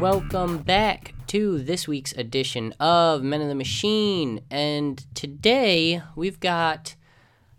[0.00, 4.42] welcome back to this week's edition of Men of the Machine.
[4.50, 6.94] And today we've got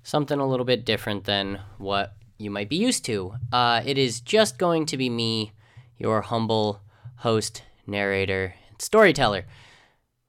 [0.03, 3.33] something a little bit different than what you might be used to.
[3.51, 5.51] Uh, it is just going to be me,
[5.97, 6.81] your humble
[7.17, 9.45] host, narrator, storyteller,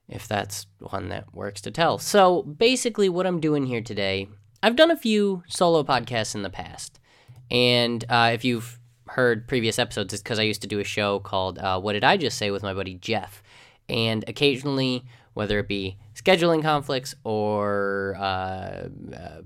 [0.09, 1.99] if that's one that works to tell.
[1.99, 4.29] So basically, what I'm doing here today,
[4.63, 6.99] I've done a few solo podcasts in the past.
[7.51, 8.78] And uh, if you've
[9.19, 12.05] heard previous episodes, it's because I used to do a show called uh, What Did
[12.05, 13.43] I Just Say with my buddy Jeff.
[13.89, 15.05] And occasionally,
[15.35, 18.89] whether it be scheduling conflicts or uh, uh,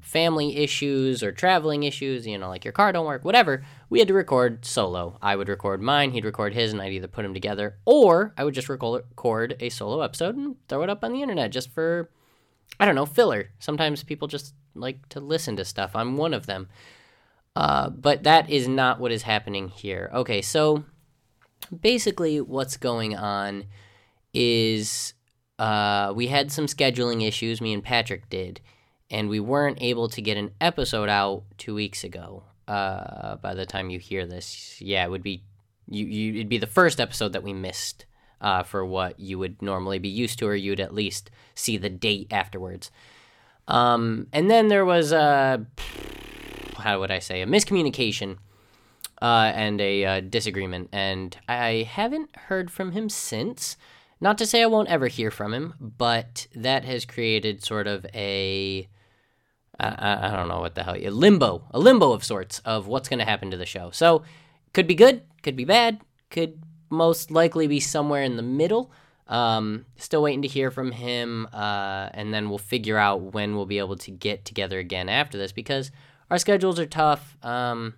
[0.02, 4.08] family issues or traveling issues, you know, like your car don't work, whatever, we had
[4.08, 5.16] to record solo.
[5.22, 8.44] I would record mine, he'd record his, and I'd either put them together or I
[8.44, 12.10] would just record a solo episode and throw it up on the internet just for,
[12.78, 13.48] I don't know, filler.
[13.58, 15.92] Sometimes people just like to listen to stuff.
[15.94, 16.68] I'm one of them.
[17.54, 20.10] Uh, but that is not what is happening here.
[20.14, 20.84] Okay, so
[21.80, 23.64] basically, what's going on
[24.32, 25.14] is
[25.58, 28.60] uh, we had some scheduling issues, me and Patrick did,
[29.10, 32.44] and we weren't able to get an episode out two weeks ago.
[32.66, 35.44] Uh, by the time you hear this, yeah, it would be
[35.88, 38.06] you, you it'd be the first episode that we missed
[38.40, 41.90] uh, for what you would normally be used to, or you'd at least see the
[41.90, 42.90] date afterwards.
[43.68, 45.66] Um, and then there was a
[46.82, 48.38] how would I say a miscommunication
[49.20, 53.76] uh, and a uh, disagreement, and I haven't heard from him since.
[54.20, 58.06] Not to say I won't ever hear from him, but that has created sort of
[58.14, 58.88] a
[59.80, 63.08] I, I don't know what the hell a limbo, a limbo of sorts of what's
[63.08, 63.90] going to happen to the show.
[63.90, 64.22] So
[64.72, 66.00] could be good, could be bad,
[66.30, 68.92] could most likely be somewhere in the middle.
[69.28, 73.66] Um, still waiting to hear from him, uh, and then we'll figure out when we'll
[73.66, 75.90] be able to get together again after this because
[76.30, 77.36] our schedules are tough.
[77.42, 77.94] Um,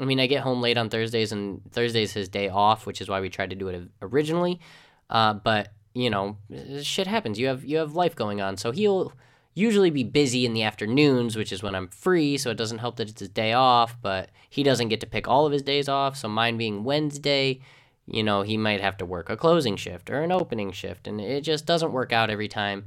[0.00, 3.08] I mean, I get home late on Thursdays, and Thursday's his day off, which is
[3.08, 4.60] why we tried to do it originally.
[5.08, 6.36] Uh, but you know,
[6.82, 7.38] shit happens.
[7.38, 9.12] You have you have life going on, so he'll
[9.54, 12.36] usually be busy in the afternoons, which is when I'm free.
[12.36, 15.28] So it doesn't help that it's his day off, but he doesn't get to pick
[15.28, 16.16] all of his days off.
[16.16, 17.60] So mine being Wednesday,
[18.06, 21.20] you know, he might have to work a closing shift or an opening shift, and
[21.20, 22.86] it just doesn't work out every time.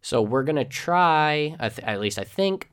[0.00, 2.70] So we're gonna try, at least I think,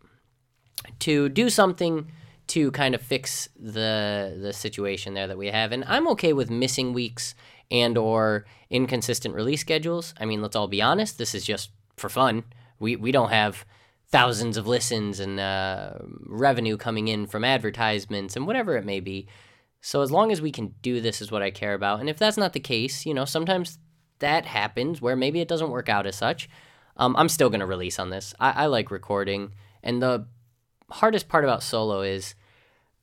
[1.00, 2.12] to do something
[2.48, 5.72] to kind of fix the the situation there that we have.
[5.72, 7.36] And I'm okay with missing weeks
[7.70, 10.14] and or inconsistent release schedules.
[10.20, 12.44] I mean, let's all be honest, this is just for fun.
[12.80, 13.66] We we don't have
[14.10, 15.94] thousands of listens and uh,
[16.26, 19.28] revenue coming in from advertisements and whatever it may be.
[19.80, 22.02] So as long as we can do this is what I care about.
[22.02, 23.80] And if that's not the case, you know, sometimes
[24.20, 26.50] that happens where maybe it doesn't work out as such.
[26.98, 28.34] Um, I'm still going to release on this.
[28.40, 29.54] I, I like recording.
[29.82, 30.28] And the
[30.92, 32.36] hardest part about solo is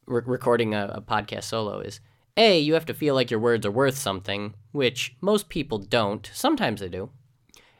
[0.06, 2.00] re- recording a, a podcast solo is
[2.36, 6.30] a, you have to feel like your words are worth something, which most people don't.
[6.32, 7.10] Sometimes they do.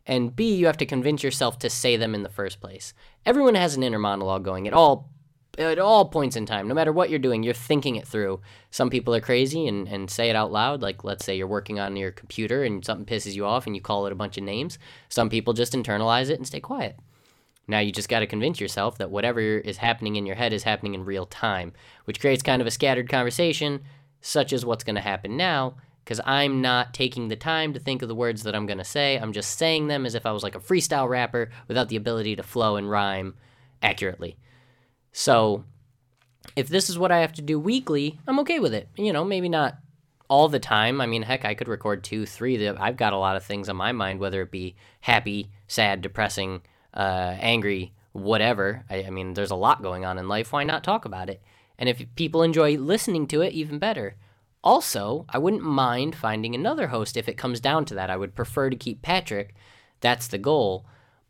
[0.04, 2.94] And B, you have to convince yourself to say them in the first place.
[3.24, 5.10] Everyone has an inner monologue going at all
[5.58, 6.68] at all points in time.
[6.68, 8.40] No matter what you're doing, you're thinking it through.
[8.70, 10.82] Some people are crazy and, and say it out loud.
[10.82, 13.82] Like, let's say you're working on your computer and something pisses you off and you
[13.82, 14.78] call it a bunch of names.
[15.08, 16.96] Some people just internalize it and stay quiet.
[17.68, 20.62] Now you just got to convince yourself that whatever is happening in your head is
[20.62, 21.74] happening in real time,
[22.06, 23.82] which creates kind of a scattered conversation
[24.20, 28.02] such as what's going to happen now, because I'm not taking the time to think
[28.02, 29.16] of the words that I'm going to say.
[29.16, 32.34] I'm just saying them as if I was like a freestyle rapper without the ability
[32.36, 33.34] to flow and rhyme
[33.82, 34.38] accurately.
[35.12, 35.64] So,
[36.56, 38.88] if this is what I have to do weekly, I'm okay with it.
[38.96, 39.76] You know, maybe not
[40.28, 41.00] all the time.
[41.00, 42.66] I mean, heck, I could record two, three.
[42.66, 46.62] I've got a lot of things on my mind, whether it be happy, sad, depressing,
[46.94, 48.84] uh, angry, whatever.
[48.88, 50.52] I, I mean, there's a lot going on in life.
[50.52, 51.42] Why not talk about it?
[51.78, 54.16] And if people enjoy listening to it, even better.
[54.64, 58.10] Also, I wouldn't mind finding another host if it comes down to that.
[58.10, 59.54] I would prefer to keep Patrick.
[60.00, 60.84] That's the goal.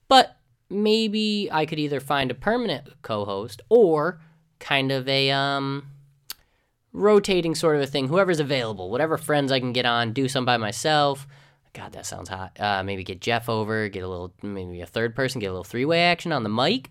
[0.08, 0.36] But
[0.70, 4.20] maybe I could either find a permanent co-host or
[4.58, 5.86] kind of a um
[6.92, 8.08] rotating sort of a thing.
[8.08, 11.26] Whoever's available, whatever friends I can get on, do some by myself.
[11.78, 12.58] God, that sounds hot.
[12.58, 15.62] Uh, maybe get Jeff over, get a little, maybe a third person, get a little
[15.62, 16.90] three-way action on the mic.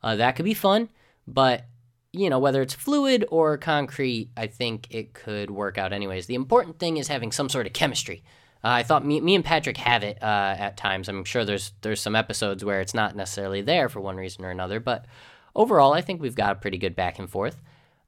[0.00, 0.88] Uh, that could be fun.
[1.26, 1.64] But
[2.12, 6.26] you know, whether it's fluid or concrete, I think it could work out anyways.
[6.26, 8.22] The important thing is having some sort of chemistry.
[8.62, 11.08] Uh, I thought me, me and Patrick have it uh, at times.
[11.08, 14.50] I'm sure there's there's some episodes where it's not necessarily there for one reason or
[14.50, 15.06] another, but
[15.54, 17.60] overall, I think we've got a pretty good back and forth.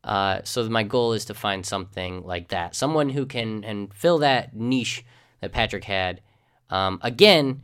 [0.05, 4.19] Uh, so my goal is to find something like that, someone who can and fill
[4.19, 5.05] that niche
[5.41, 6.21] that Patrick had.
[6.71, 7.63] Um, again,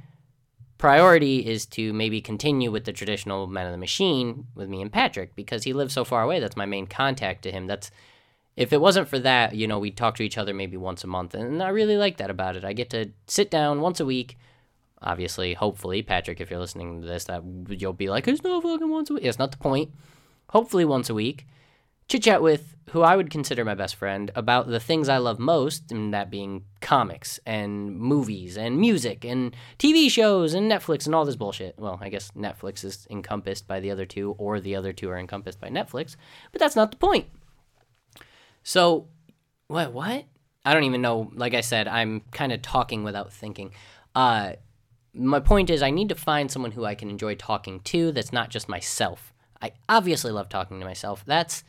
[0.78, 4.92] priority is to maybe continue with the traditional man of the machine with me and
[4.92, 6.40] Patrick because he lives so far away.
[6.40, 7.66] That's my main contact to him.
[7.66, 7.90] That's
[8.56, 11.06] if it wasn't for that, you know, we'd talk to each other maybe once a
[11.06, 11.34] month.
[11.34, 12.64] And I really like that about it.
[12.64, 14.38] I get to sit down once a week.
[15.02, 18.88] Obviously, hopefully, Patrick, if you're listening to this, that you'll be like, it's not fucking
[18.88, 19.24] once a week.
[19.24, 19.90] It's not the point.
[20.50, 21.46] Hopefully, once a week.
[22.08, 25.40] Chit chat with who I would consider my best friend about the things I love
[25.40, 31.14] most, and that being comics and movies and music and TV shows and Netflix and
[31.14, 31.76] all this bullshit.
[31.78, 35.18] Well, I guess Netflix is encompassed by the other two, or the other two are
[35.18, 36.14] encompassed by Netflix,
[36.52, 37.26] but that's not the point.
[38.62, 39.08] So,
[39.66, 39.92] what?
[39.92, 40.24] What?
[40.64, 41.30] I don't even know.
[41.34, 43.72] Like I said, I'm kind of talking without thinking.
[44.14, 44.52] Uh,
[45.12, 48.32] my point is, I need to find someone who I can enjoy talking to that's
[48.32, 49.32] not just myself.
[49.60, 51.24] I obviously love talking to myself.
[51.26, 51.64] That's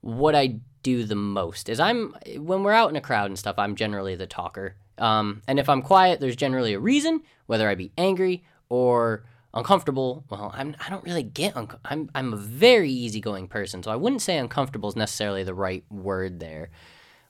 [0.00, 1.68] what I do the most.
[1.68, 4.76] Is I'm when we're out in a crowd and stuff, I'm generally the talker.
[4.98, 9.24] Um, and if I'm quiet, there's generally a reason, whether I be angry or
[9.54, 10.24] uncomfortable.
[10.30, 14.22] Well, I'm I don't really get I'm I'm a very easygoing person, so I wouldn't
[14.22, 16.70] say uncomfortable is necessarily the right word there.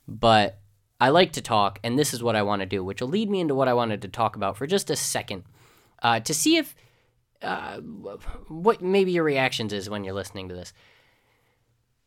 [0.07, 0.59] But
[0.99, 3.29] I like to talk, and this is what I want to do, which will lead
[3.29, 5.43] me into what I wanted to talk about for just a second,
[6.03, 6.75] uh, to see if
[7.41, 10.73] uh, what maybe your reactions is when you're listening to this.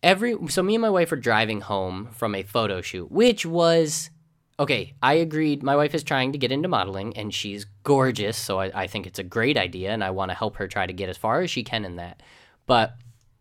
[0.02, 4.10] Every so me and my wife are driving home from a photo shoot, which was
[4.58, 4.94] okay.
[5.00, 5.62] I agreed.
[5.62, 9.06] My wife is trying to get into modeling, and she's gorgeous, so I, I think
[9.06, 11.40] it's a great idea, and I want to help her try to get as far
[11.40, 12.20] as she can in that.
[12.66, 12.96] But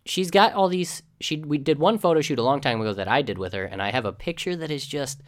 [0.06, 1.02] she's got all these.
[1.20, 3.66] She we did one photo shoot a long time ago that I did with her,
[3.66, 5.22] and I have a picture that is just,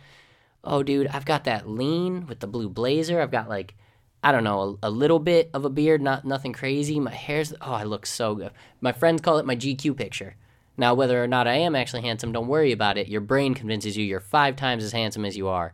[0.63, 3.19] oh dude, I've got that lean with the blue blazer.
[3.21, 3.75] I've got like
[4.24, 6.97] I don't know, a, a, little bit of a beard, not nothing crazy.
[7.00, 8.51] My hair's oh, I look so good.
[8.80, 10.35] My friends call it my GQ picture.
[10.75, 13.08] Now, whether or not I am actually handsome, don't worry about it.
[13.08, 15.74] Your brain convinces you you're five times as handsome as you are.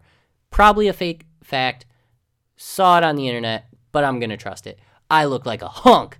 [0.51, 1.85] Probably a fake fact.
[2.57, 4.79] Saw it on the internet, but I'm gonna trust it.
[5.09, 6.19] I look like a hunk.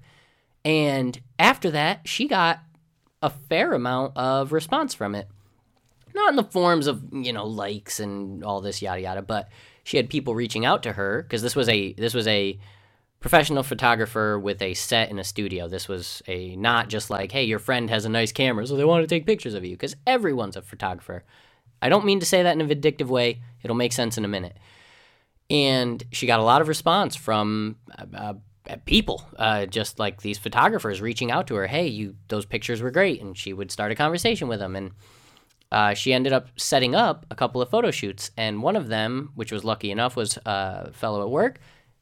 [0.64, 2.60] And after that, she got
[3.22, 5.28] a fair amount of response from it.
[6.16, 9.50] Not in the forms of, you know, likes and all this yada yada, but
[9.84, 12.60] she had people reaching out to her because this was a this was a
[13.20, 15.68] professional photographer with a set in a studio.
[15.68, 18.86] This was a not just like, hey, your friend has a nice camera, so they
[18.86, 21.24] want to take pictures of you, because everyone's a photographer.
[21.82, 23.42] I don't mean to say that in a vindictive way.
[23.64, 24.58] It'll make sense in a minute.
[25.50, 28.36] And she got a lot of response from uh,
[28.70, 31.68] uh, people, uh, just like these photographers reaching out to her.
[31.68, 34.76] Hey, you those pictures were great, and she would start a conversation with them.
[34.76, 34.92] And
[35.72, 39.32] uh, she ended up setting up a couple of photo shoots, and one of them,
[39.36, 41.60] which was lucky enough, was uh, a fellow at work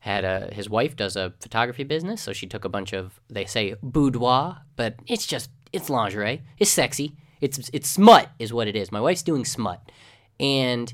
[0.08, 3.46] had a his wife does a photography business, so she took a bunch of they
[3.46, 6.42] say boudoir, but it's just it's lingerie.
[6.58, 7.16] It's sexy.
[7.42, 8.92] It's it's smut is what it is.
[8.92, 9.92] My wife's doing smut,
[10.40, 10.94] and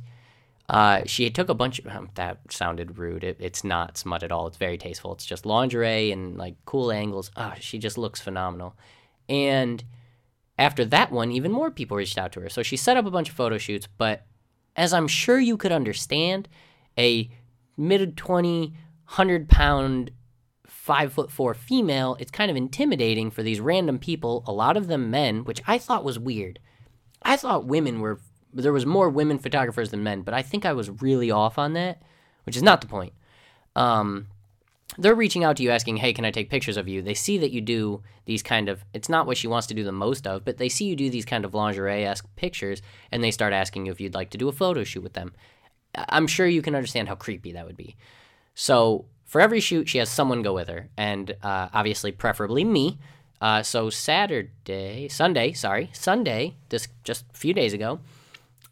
[0.68, 3.24] uh, she took a bunch of um, that sounded rude.
[3.24, 4.48] It, it's not smut at all.
[4.48, 5.14] It's very tasteful.
[5.14, 7.30] It's just lingerie and like cool angles.
[7.38, 8.76] Oh, she just looks phenomenal.
[9.30, 9.84] And
[10.58, 12.50] after that one, even more people reached out to her.
[12.50, 13.88] So she set up a bunch of photo shoots.
[13.98, 14.26] But
[14.76, 16.50] as I'm sure you could understand,
[16.98, 17.30] a
[17.78, 18.74] mid 20
[19.14, 20.12] hundred pound,
[20.66, 24.88] five foot four female, it's kind of intimidating for these random people, a lot of
[24.88, 26.60] them men, which I thought was weird.
[27.22, 28.20] I thought women were
[28.52, 31.74] there was more women photographers than men, but I think I was really off on
[31.74, 32.02] that,
[32.46, 33.14] which is not the point.
[33.76, 34.28] Um,
[34.98, 37.38] they're reaching out to you asking, "Hey, can I take pictures of you?" They see
[37.38, 40.26] that you do these kind of it's not what she wants to do the most
[40.26, 43.86] of, but they see you do these kind of lingerie-esque pictures and they start asking
[43.86, 45.34] you if you'd like to do a photo shoot with them.
[45.96, 47.96] I'm sure you can understand how creepy that would be.
[48.54, 53.00] So for every shoot, she has someone go with her, and uh, obviously, preferably me.
[53.42, 58.00] Uh, so Saturday, Sunday, sorry, Sunday, this just a few days ago,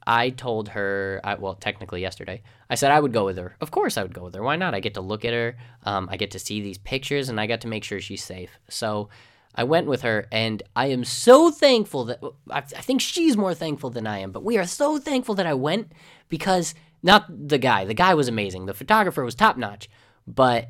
[0.05, 3.55] I told her, I, well, technically yesterday, I said I would go with her.
[3.59, 4.43] Of course, I would go with her.
[4.43, 4.73] Why not?
[4.73, 7.47] I get to look at her, um, I get to see these pictures, and I
[7.47, 8.51] got to make sure she's safe.
[8.69, 9.09] So
[9.53, 12.19] I went with her, and I am so thankful that
[12.49, 15.47] I, I think she's more thankful than I am, but we are so thankful that
[15.47, 15.91] I went
[16.29, 16.73] because
[17.03, 17.85] not the guy.
[17.85, 18.65] The guy was amazing.
[18.65, 19.89] The photographer was top notch.
[20.27, 20.69] But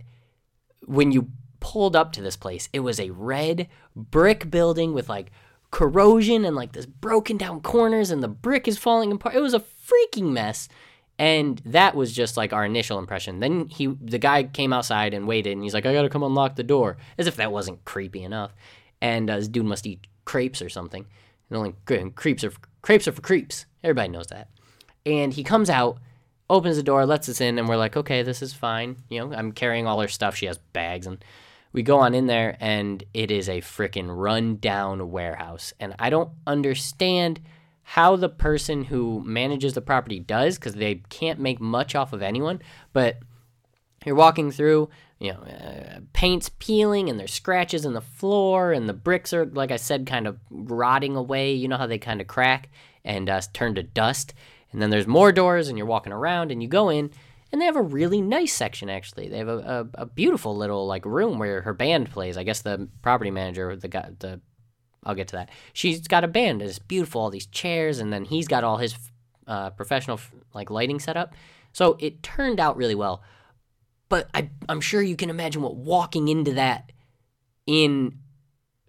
[0.86, 5.32] when you pulled up to this place, it was a red brick building with like
[5.72, 9.36] corrosion and like this broken down corners and the brick is falling apart.
[9.36, 10.68] It was a freaking mess.
[11.20, 13.42] And that was just like our initial impression.
[13.42, 16.56] Then he, the guy came outside and waited, and he's like, "I gotta come unlock
[16.56, 18.56] the door," as if that wasn't creepy enough.
[19.02, 21.06] And uh, this dude must eat crepes or something.
[21.50, 21.76] And only
[22.16, 23.68] crepes are crepes are for creeps.
[23.84, 24.50] Everybody knows that.
[25.06, 26.00] And he comes out
[26.52, 28.98] opens the door, lets us in, and we're like, okay, this is fine.
[29.10, 30.36] You know, I'm carrying all her stuff.
[30.36, 31.24] She has bags, and
[31.74, 35.74] we go on in there, and it is a freaking run-down warehouse.
[35.80, 37.40] And I don't understand
[37.84, 42.22] how the person who manages the property does, because they can't make much off of
[42.22, 42.62] anyone.
[42.94, 43.20] But
[44.06, 44.90] you're walking through,
[45.20, 49.46] you know, uh, paint's peeling and there's scratches in the floor and the bricks are,
[49.46, 51.54] like I said, kind of rotting away.
[51.54, 52.70] You know how they kind of crack
[53.06, 54.34] and uh, turn to dust.
[54.72, 57.12] And then there's more doors and you're walking around and you go in
[57.52, 59.28] and they have a really nice section actually.
[59.28, 62.38] They have a, a, a beautiful little like room where her band plays.
[62.38, 64.40] I guess the property manager, the guy, the
[65.04, 65.50] I'll get to that.
[65.74, 66.62] She's got a band.
[66.62, 68.96] It's beautiful, all these chairs, and then he's got all his
[69.48, 70.20] uh, professional
[70.54, 71.34] like lighting set up.
[71.74, 73.24] So it turned out really well.
[74.10, 76.92] But I, I'm sure you can imagine what walking into that
[77.66, 78.20] in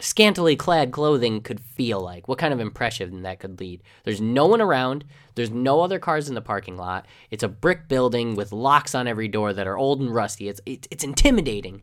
[0.00, 2.26] scantily clad clothing could feel like.
[2.28, 3.82] What kind of impression that could lead.
[4.04, 5.04] There's no one around.
[5.34, 7.06] There's no other cars in the parking lot.
[7.30, 10.48] It's a brick building with locks on every door that are old and rusty.
[10.48, 11.82] It's it's, it's intimidating.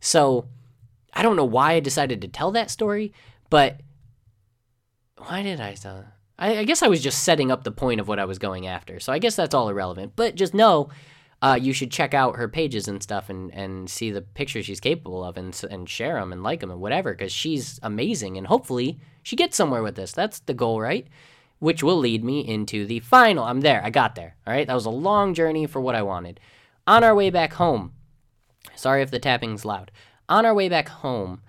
[0.00, 0.48] So
[1.12, 3.12] I don't know why I decided to tell that story,
[3.50, 3.80] but
[5.18, 6.04] why did I tell?
[6.38, 8.66] I, I guess I was just setting up the point of what I was going
[8.66, 8.98] after.
[9.00, 10.14] So I guess that's all irrelevant.
[10.16, 10.88] But just know
[11.44, 14.80] uh, you should check out her pages and stuff and, and see the pictures she's
[14.80, 18.46] capable of and, and share them and like them and whatever because she's amazing and
[18.46, 20.12] hopefully she gets somewhere with this.
[20.12, 21.06] That's the goal, right?
[21.58, 23.44] Which will lead me into the final.
[23.44, 23.84] I'm there.
[23.84, 24.36] I got there.
[24.46, 24.66] All right.
[24.66, 26.40] That was a long journey for what I wanted.
[26.86, 27.92] On our way back home,
[28.74, 29.90] sorry if the tapping's loud.
[30.30, 31.42] On our way back home,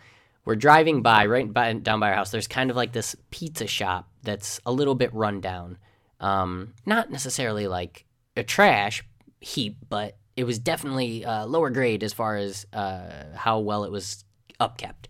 [0.43, 2.31] we're driving by right by, down by our house.
[2.31, 5.77] There's kind of like this pizza shop that's a little bit run down.
[6.19, 8.03] Um, not necessarily like
[8.35, 9.01] a trash,
[9.45, 13.91] heap, but it was definitely uh, lower grade as far as uh, how well it
[13.91, 14.25] was
[14.59, 15.05] upkept.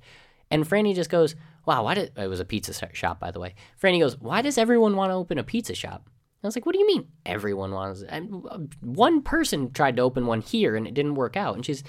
[0.52, 3.56] And Franny just goes, "Wow, why did it was a pizza shop, by the way?"
[3.82, 6.10] Franny goes, "Why does everyone want to open a pizza shop?"
[6.44, 8.46] I was like, "What do you mean everyone wants?" And
[8.82, 11.56] one person tried to open one here, and it didn't work out.
[11.56, 11.84] And she's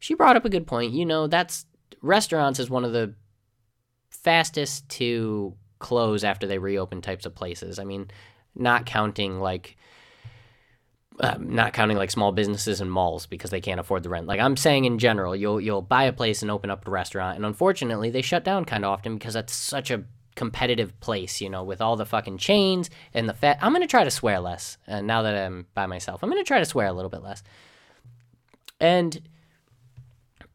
[0.00, 0.92] she brought up a good point.
[0.92, 1.66] You know, that's
[2.02, 3.14] restaurants is one of the
[4.10, 7.78] fastest to close after they reopen types of places.
[7.78, 8.10] I mean,
[8.56, 9.76] not counting like
[11.20, 14.26] um, not counting like small businesses and malls because they can't afford the rent.
[14.26, 17.36] Like I'm saying in general, you'll you'll buy a place and open up a restaurant,
[17.36, 20.04] and unfortunately they shut down kind of often because that's such a
[20.34, 23.58] competitive place, you know, with all the fucking chains and the fat.
[23.60, 26.44] I'm gonna try to swear less, and uh, now that I'm by myself, I'm gonna
[26.44, 27.42] try to swear a little bit less.
[28.80, 29.20] And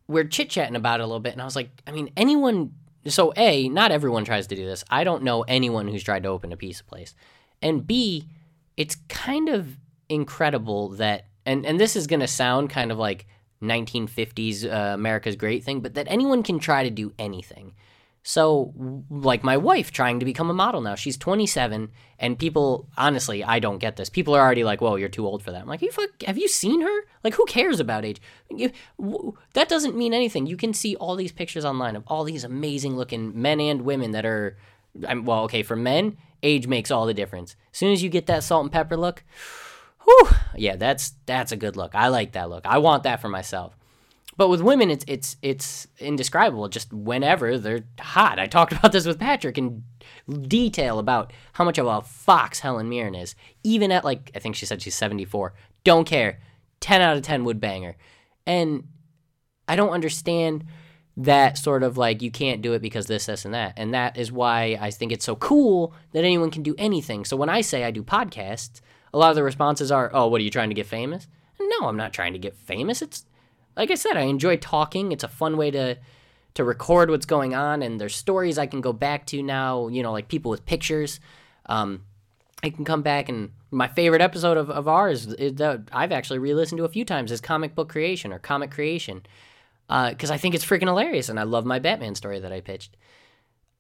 [0.07, 2.73] we're chit chatting about it a little bit, and I was like, I mean, anyone.
[3.05, 4.83] So a, not everyone tries to do this.
[4.89, 7.15] I don't know anyone who's tried to open a pizza place,
[7.61, 8.27] and b,
[8.75, 9.77] it's kind of
[10.09, 13.25] incredible that and and this is going to sound kind of like
[13.61, 17.73] 1950s uh, America's great thing, but that anyone can try to do anything.
[18.23, 18.73] So,
[19.09, 20.95] like my wife trying to become a model now.
[20.95, 24.09] She's 27, and people, honestly, I don't get this.
[24.09, 26.37] People are already like, "Whoa, you're too old for that." I'm like, you fuck, have
[26.37, 27.05] you seen her?
[27.23, 28.21] Like, who cares about age?
[28.49, 30.45] You, w- that doesn't mean anything.
[30.45, 34.11] You can see all these pictures online of all these amazing looking men and women
[34.11, 34.57] that are,
[35.07, 37.55] I'm, well, okay, for men, age makes all the difference.
[37.71, 39.23] As soon as you get that salt and pepper look,
[40.07, 41.93] whew, yeah, that's that's a good look.
[41.93, 42.65] I like that look.
[42.65, 43.75] I want that for myself.
[44.37, 46.69] But with women, it's it's it's indescribable.
[46.69, 48.39] Just whenever they're hot.
[48.39, 49.83] I talked about this with Patrick in
[50.47, 53.35] detail about how much of a fox Helen Mirren is.
[53.63, 55.53] Even at like I think she said she's seventy four.
[55.83, 56.39] Don't care.
[56.79, 57.97] Ten out of ten would bang her.
[58.45, 58.87] And
[59.67, 60.63] I don't understand
[61.17, 63.73] that sort of like you can't do it because this, this, and that.
[63.75, 67.25] And that is why I think it's so cool that anyone can do anything.
[67.25, 68.81] So when I say I do podcasts,
[69.17, 71.27] a lot of the responses are, "Oh, what are you trying to get famous?"
[71.59, 73.01] No, I'm not trying to get famous.
[73.01, 73.25] It's
[73.75, 75.11] like I said, I enjoy talking.
[75.11, 75.97] It's a fun way to
[76.53, 79.87] to record what's going on, and there's stories I can go back to now.
[79.87, 81.19] You know, like people with pictures.
[81.65, 82.03] Um,
[82.63, 86.79] I can come back and my favorite episode of, of ours that I've actually re-listened
[86.79, 89.21] to a few times is comic book creation or comic creation
[89.87, 92.61] because uh, I think it's freaking hilarious and I love my Batman story that I
[92.61, 92.97] pitched.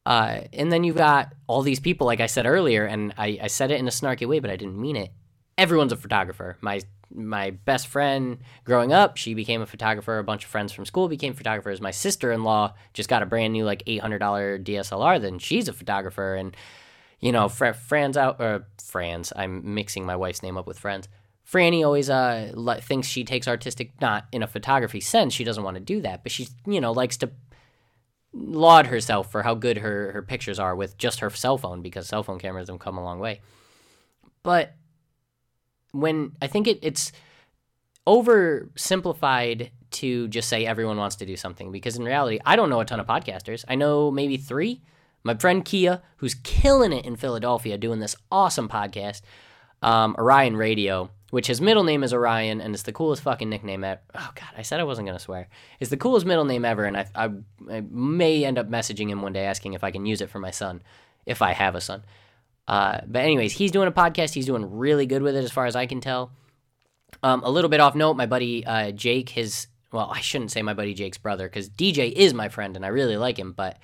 [0.05, 3.47] Uh, and then you've got all these people, like I said earlier, and I, I
[3.47, 5.11] said it in a snarky way, but I didn't mean it.
[5.57, 6.57] Everyone's a photographer.
[6.61, 6.81] My
[7.13, 10.19] my best friend growing up, she became a photographer.
[10.19, 11.79] A bunch of friends from school became photographers.
[11.79, 15.21] My sister in law just got a brand new like eight hundred dollar DSLR.
[15.21, 16.55] Then she's a photographer, and
[17.19, 19.33] you know, fr- Fran's out or Fran's.
[19.35, 21.07] I'm mixing my wife's name up with Fran's.
[21.49, 25.33] Franny always uh thinks she takes artistic, not in a photography sense.
[25.33, 27.31] She doesn't want to do that, but she you know likes to
[28.33, 32.07] laud herself for how good her, her pictures are with just her cell phone because
[32.07, 33.41] cell phone cameras have come a long way.
[34.43, 34.75] But
[35.99, 37.11] when I think it, it's
[38.07, 42.79] oversimplified to just say everyone wants to do something because in reality, I don't know
[42.79, 43.65] a ton of podcasters.
[43.67, 44.81] I know maybe three.
[45.23, 49.21] My friend Kia, who's killing it in Philadelphia, doing this awesome podcast,
[49.81, 53.83] um, Orion Radio which his middle name is Orion, and it's the coolest fucking nickname
[53.83, 54.01] ever.
[54.15, 55.49] Oh god, I said I wasn't gonna swear.
[55.79, 57.29] It's the coolest middle name ever, and I, I,
[57.69, 60.39] I may end up messaging him one day asking if I can use it for
[60.39, 60.81] my son,
[61.25, 62.03] if I have a son.
[62.67, 64.33] Uh, but anyways, he's doing a podcast.
[64.33, 66.31] He's doing really good with it, as far as I can tell.
[67.23, 70.61] Um, a little bit off note, my buddy uh, Jake, his well, I shouldn't say
[70.61, 73.77] my buddy Jake's brother because DJ is my friend and I really like him, but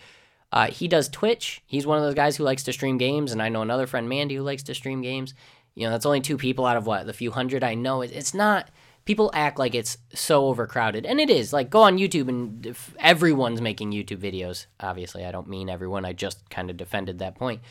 [0.51, 1.63] uh, he does Twitch.
[1.65, 4.07] He's one of those guys who likes to stream games, and I know another friend,
[4.07, 5.33] Mandy, who likes to stream games.
[5.73, 8.01] You know, that's only two people out of what the few hundred I know.
[8.01, 8.69] It's not.
[9.05, 11.51] People act like it's so overcrowded, and it is.
[11.51, 14.67] Like, go on YouTube, and everyone's making YouTube videos.
[14.79, 16.05] Obviously, I don't mean everyone.
[16.05, 17.61] I just kind of defended that point,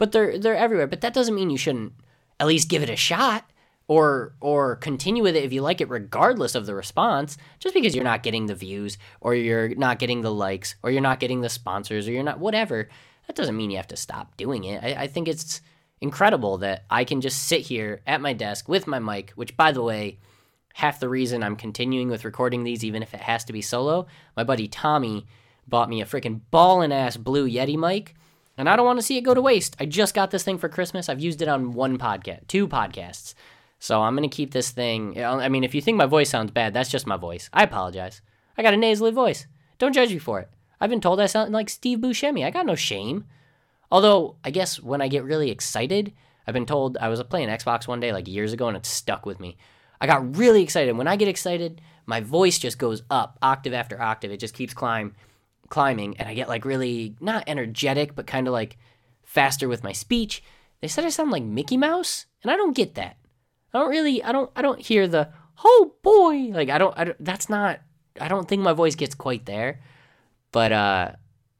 [0.00, 0.86] but they're they're everywhere.
[0.86, 1.92] But that doesn't mean you shouldn't
[2.40, 3.44] at least give it a shot
[3.86, 7.94] or or continue with it if you like it regardless of the response just because
[7.94, 11.42] you're not getting the views or you're not getting the likes or you're not getting
[11.42, 12.88] the sponsors or you're not whatever
[13.26, 15.60] that doesn't mean you have to stop doing it i, I think it's
[16.00, 19.72] incredible that i can just sit here at my desk with my mic which by
[19.72, 20.18] the way
[20.74, 24.06] half the reason i'm continuing with recording these even if it has to be solo
[24.36, 25.26] my buddy tommy
[25.66, 28.14] bought me a freaking ballin' ass blue yeti mic
[28.60, 30.58] and i don't want to see it go to waste i just got this thing
[30.58, 33.34] for christmas i've used it on one podcast two podcasts
[33.80, 35.20] so I'm going to keep this thing.
[35.24, 37.48] I mean, if you think my voice sounds bad, that's just my voice.
[37.52, 38.20] I apologize.
[38.56, 39.46] I got a nasally voice.
[39.78, 40.50] Don't judge me for it.
[40.80, 42.44] I've been told I sound like Steve Buscemi.
[42.44, 43.24] I got no shame.
[43.90, 46.12] Although, I guess when I get really excited,
[46.46, 49.24] I've been told I was playing Xbox one day like years ago and it stuck
[49.24, 49.56] with me.
[49.98, 50.96] I got really excited.
[50.96, 54.30] When I get excited, my voice just goes up octave after octave.
[54.30, 55.14] It just keeps climb,
[55.70, 58.76] climbing, and I get like really not energetic, but kind of like
[59.24, 60.42] faster with my speech.
[60.82, 63.16] They said I sound like Mickey Mouse, and I don't get that.
[63.72, 65.30] I don't really, I don't, I don't hear the
[65.64, 67.24] oh boy, like I don't, I don't.
[67.24, 67.80] That's not.
[68.20, 69.80] I don't think my voice gets quite there,
[70.52, 71.12] but uh,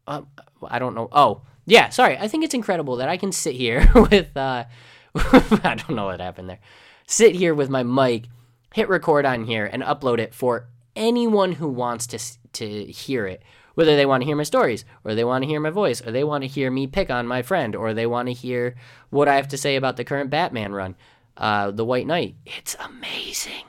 [0.07, 0.23] uh
[0.69, 1.09] I don't know.
[1.13, 2.19] Oh yeah, sorry.
[2.19, 4.65] I think it's incredible that I can sit here with uh,
[5.15, 6.61] I don't know what happened there.
[7.07, 8.27] Sit here with my mic,
[8.75, 12.19] hit record on here, and upload it for anyone who wants to
[12.53, 13.43] to hear it
[13.75, 16.11] whether they want to hear my stories or they want to hear my voice or
[16.11, 18.75] they want to hear me pick on my friend or they want to hear
[19.11, 20.97] what I have to say about the current Batman run
[21.37, 22.37] uh, The White Knight.
[22.45, 23.65] It's amazing.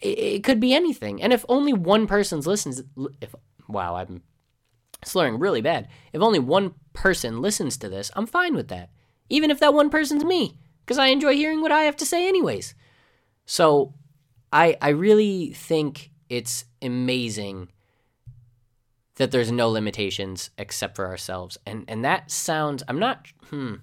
[0.00, 1.22] It, it could be anything.
[1.22, 2.82] And if only one person's listens,
[3.20, 3.34] if
[3.68, 4.22] wow, I'm
[5.04, 5.88] slurring really bad.
[6.12, 8.90] If only one person listens to this, I'm fine with that.
[9.28, 12.28] Even if that one person's me, because I enjoy hearing what I have to say
[12.28, 12.74] anyways.
[13.46, 13.94] So
[14.52, 17.68] I I really think it's amazing
[19.16, 21.58] that there's no limitations except for ourselves.
[21.66, 23.76] And and that sounds I'm not hmm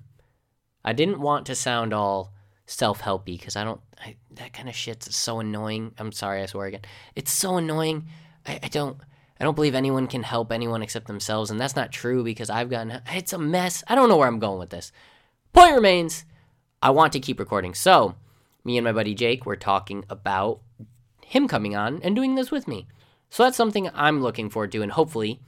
[0.83, 2.33] I didn't want to sound all
[2.65, 3.81] self helpy because I don't.
[4.03, 5.93] I, that kind of shit's so annoying.
[5.97, 6.81] I'm sorry, I swear again.
[7.15, 8.07] It's so annoying.
[8.45, 8.97] I, I don't.
[9.39, 12.69] I don't believe anyone can help anyone except themselves, and that's not true because I've
[12.69, 13.01] gotten.
[13.07, 13.83] It's a mess.
[13.87, 14.91] I don't know where I'm going with this.
[15.53, 16.25] Point remains,
[16.81, 17.73] I want to keep recording.
[17.73, 18.15] So,
[18.63, 20.61] me and my buddy Jake, we're talking about
[21.25, 22.87] him coming on and doing this with me.
[23.31, 25.39] So that's something I'm looking forward to, and hopefully,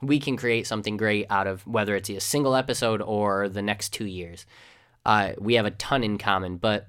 [0.00, 3.92] we can create something great out of whether it's a single episode or the next
[3.92, 4.46] two years
[5.06, 6.56] uh, we have a ton in common.
[6.56, 6.86] But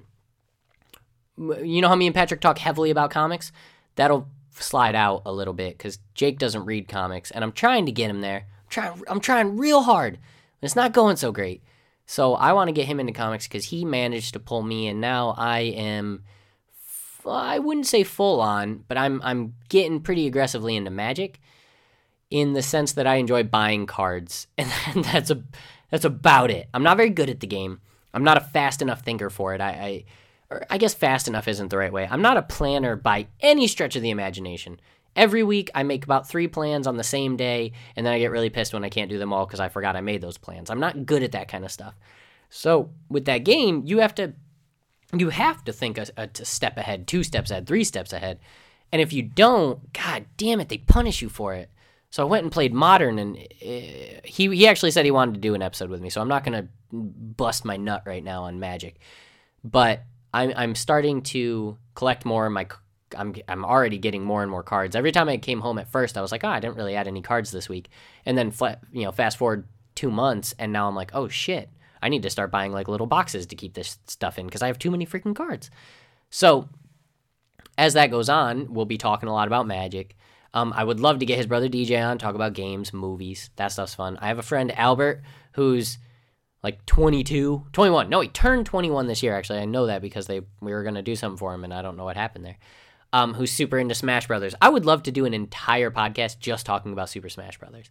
[1.38, 3.52] you know how me and Patrick talk heavily about comics?
[3.96, 7.92] That'll slide out a little bit because Jake doesn't read comics, and I'm trying to
[7.92, 8.46] get him there.
[8.64, 10.20] I'm trying, I'm trying real hard.
[10.62, 11.62] It's not going so great.
[12.08, 15.02] So I want to get him into comics because he managed to pull me, and
[15.02, 16.24] now I am.
[17.34, 21.40] I wouldn't say full on, but I'm I'm getting pretty aggressively into Magic,
[22.30, 24.70] in the sense that I enjoy buying cards, and
[25.06, 25.44] that's a
[25.90, 26.68] that's about it.
[26.74, 27.82] I'm not very good at the game.
[28.14, 29.62] I'm not a fast enough thinker for it.
[29.62, 30.06] I,
[30.50, 32.08] I, I guess fast enough isn't the right way.
[32.10, 34.80] I'm not a planner by any stretch of the imagination.
[35.16, 38.32] Every week, I make about three plans on the same day, and then I get
[38.32, 40.70] really pissed when I can't do them all because I forgot I made those plans.
[40.70, 41.94] I'm not good at that kind of stuff.
[42.50, 44.34] So with that game, you have to
[45.14, 48.40] you have to think a, a step ahead, two steps ahead, three steps ahead.
[48.92, 51.70] And if you don't, god damn it, they punish you for it.
[52.10, 55.42] So I went and played modern, and uh, he he actually said he wanted to
[55.42, 56.10] do an episode with me.
[56.10, 59.00] So I'm not gonna bust my nut right now on Magic,
[59.66, 62.50] but I'm I'm starting to collect more.
[62.50, 62.68] My
[63.18, 64.96] I'm I'm already getting more and more cards.
[64.96, 67.08] Every time I came home at first, I was like, oh, I didn't really add
[67.08, 67.90] any cards this week,
[68.26, 68.54] and then
[68.94, 71.70] you know, fast forward two months, and now I'm like, oh shit,
[72.02, 74.68] I need to start buying like little boxes to keep this stuff in because I
[74.68, 75.70] have too many freaking cards.
[76.30, 76.70] So
[77.78, 80.16] as that goes on, we'll be talking a lot about Magic.
[80.54, 83.50] Um, I would love to get his brother DJ on, talk about games, movies.
[83.58, 84.18] That stuff's fun.
[84.22, 85.22] I have a friend, Albert,
[85.54, 85.98] who's
[86.64, 88.10] like 22, 21.
[88.10, 89.60] No, he turned 21 this year, actually.
[89.60, 91.82] I know that because they we were going to do something for him, and I
[91.82, 92.58] don't know what happened there.
[93.12, 94.56] Um, who's super into Smash Brothers.
[94.62, 97.90] I would love to do an entire podcast just talking about Super Smash Brothers.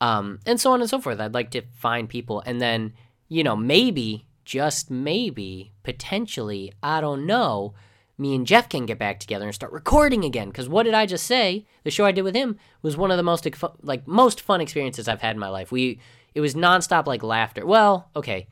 [0.00, 1.20] Um, and so on and so forth.
[1.20, 2.42] I'd like to find people.
[2.44, 2.94] And then,
[3.28, 7.74] you know, maybe, just maybe, potentially, I don't know,
[8.18, 10.48] me and Jeff can get back together and start recording again.
[10.48, 11.66] Because what did I just say?
[11.84, 13.46] The show I did with him was one of the most
[13.82, 15.70] like most fun experiences I've had in my life.
[15.70, 16.00] We
[16.34, 17.64] it was nonstop like laughter.
[17.64, 18.48] Well, okay,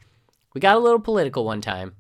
[0.55, 1.97] we got a little political one time,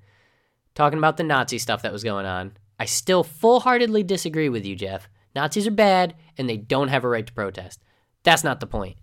[0.74, 2.56] talking about the Nazi stuff that was going on.
[2.78, 5.08] I still full heartedly disagree with you, Jeff.
[5.34, 7.82] Nazis are bad and they don't have a right to protest.
[8.22, 8.96] That's not the point.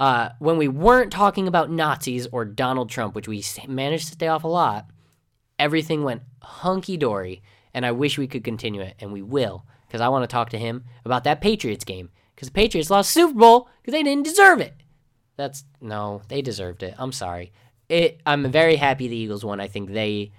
[0.00, 4.26] Uh, when we weren't talking about Nazis or Donald Trump, which we managed to stay
[4.26, 4.86] off a lot,
[5.58, 10.00] everything went hunky dory, and I wish we could continue it, and we will, because
[10.00, 13.38] I want to talk to him about that Patriots game, because the Patriots lost Super
[13.38, 14.74] Bowl because they didn't deserve it.
[15.36, 16.94] That's no, they deserved it.
[16.98, 17.52] I'm sorry.
[17.88, 18.20] It.
[18.26, 19.60] I'm very happy the Eagles won.
[19.60, 20.32] I think they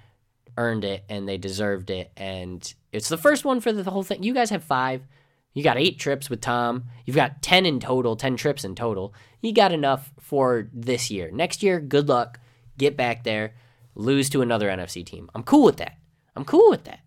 [0.57, 4.23] earned it and they deserved it, and it's the first one for the whole thing.
[4.23, 5.07] You guys have five.
[5.53, 6.85] You got eight trips with Tom.
[7.05, 9.13] You've got 10 in total, 10 trips in total.
[9.41, 11.29] You got enough for this year.
[11.31, 12.39] Next year, good luck.
[12.77, 13.53] Get back there.
[13.95, 15.29] Lose to another NFC team.
[15.35, 15.97] I'm cool with that.
[16.35, 16.99] I'm cool with that.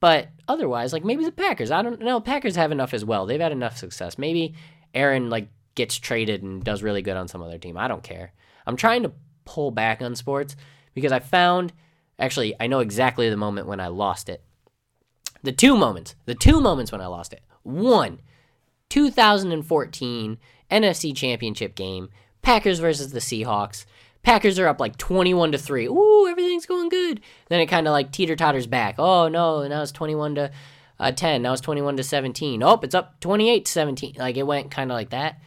[0.00, 1.70] But otherwise, like maybe the Packers.
[1.70, 2.20] I don't know.
[2.20, 3.26] Packers have enough as well.
[3.26, 4.18] They've had enough success.
[4.18, 4.54] Maybe
[4.94, 7.76] Aaron like gets traded and does really good on some other team.
[7.76, 8.32] I don't care.
[8.66, 9.12] I'm trying to
[9.44, 10.56] pull back on sports
[10.94, 11.72] because I found
[12.18, 14.42] actually I know exactly the moment when I lost it.
[15.42, 17.42] The two moments, the two moments when I lost it.
[17.62, 18.20] One,
[18.88, 20.38] 2014
[20.70, 22.08] NFC Championship game,
[22.42, 23.84] Packers versus the Seahawks.
[24.22, 25.86] Packers are up like 21 to 3.
[25.86, 27.20] Ooh, everything's going good.
[27.48, 28.96] Then it kind of like teeter totters back.
[28.98, 30.50] Oh no, now it's 21 to
[31.00, 31.42] uh, 10.
[31.42, 32.62] Now it's 21 to 17.
[32.62, 34.14] Oh, it's up 28 to 17.
[34.18, 35.40] Like it went kind of like that.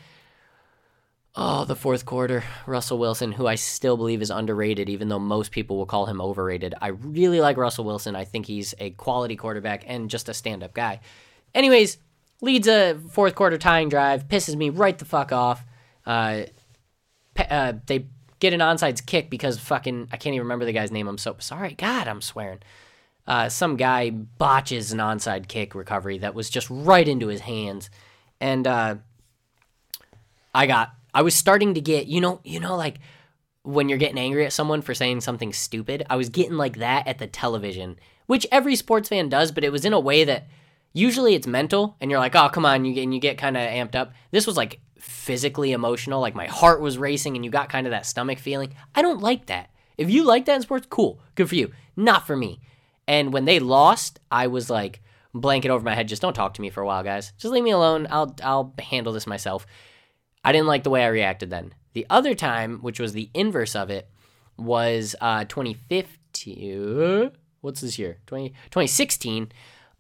[1.38, 5.52] Oh, the fourth quarter, Russell Wilson, who I still believe is underrated, even though most
[5.52, 6.74] people will call him overrated.
[6.82, 8.16] I really like Russell Wilson.
[8.16, 11.02] I think he's a quality quarterback and just a stand up guy.
[11.54, 11.98] Anyways,
[12.42, 15.64] leads a fourth quarter tying drive, pisses me right the fuck off.
[16.06, 16.44] Uh,
[17.50, 18.08] uh, they
[18.40, 21.08] get an onside kick because fucking I can't even remember the guy's name.
[21.08, 21.74] I'm so sorry.
[21.74, 22.60] God, I'm swearing.
[23.28, 27.90] Uh, some guy botches an onside kick recovery that was just right into his hands,
[28.40, 28.96] and uh,
[30.54, 33.00] I got I was starting to get you know you know like
[33.64, 36.06] when you're getting angry at someone for saying something stupid.
[36.08, 39.72] I was getting like that at the television, which every sports fan does, but it
[39.72, 40.48] was in a way that
[40.96, 43.64] usually it's mental and you're like, oh, come on, you and you get kind of
[43.64, 44.14] amped up.
[44.32, 47.92] This was like physically emotional, like my heart was racing and you got kind of
[47.92, 48.74] that stomach feeling.
[48.96, 49.70] I don't like that.
[49.98, 51.72] If you like that in sports, cool, good for you.
[51.96, 52.62] Not for me.
[53.08, 55.02] And when they lost, I was like,
[55.34, 56.08] blanket over my head.
[56.08, 57.34] Just don't talk to me for a while, guys.
[57.38, 58.08] Just leave me alone.
[58.10, 59.68] I'll I'll handle this myself.
[60.44, 61.74] I didn't like the way I reacted then.
[61.94, 64.10] The other time, which was the inverse of it,
[64.58, 67.32] was uh, 2015.
[67.62, 68.20] What's this year?
[68.28, 69.52] 20, 2016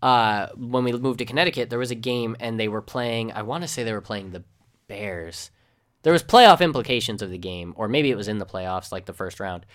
[0.05, 3.31] uh, when we moved to Connecticut, there was a game and they were playing.
[3.31, 4.43] I want to say they were playing the
[4.87, 5.49] Bears.
[6.03, 9.07] There was playoff implications of the game, or maybe it was in the playoffs, like
[9.07, 9.65] the first round.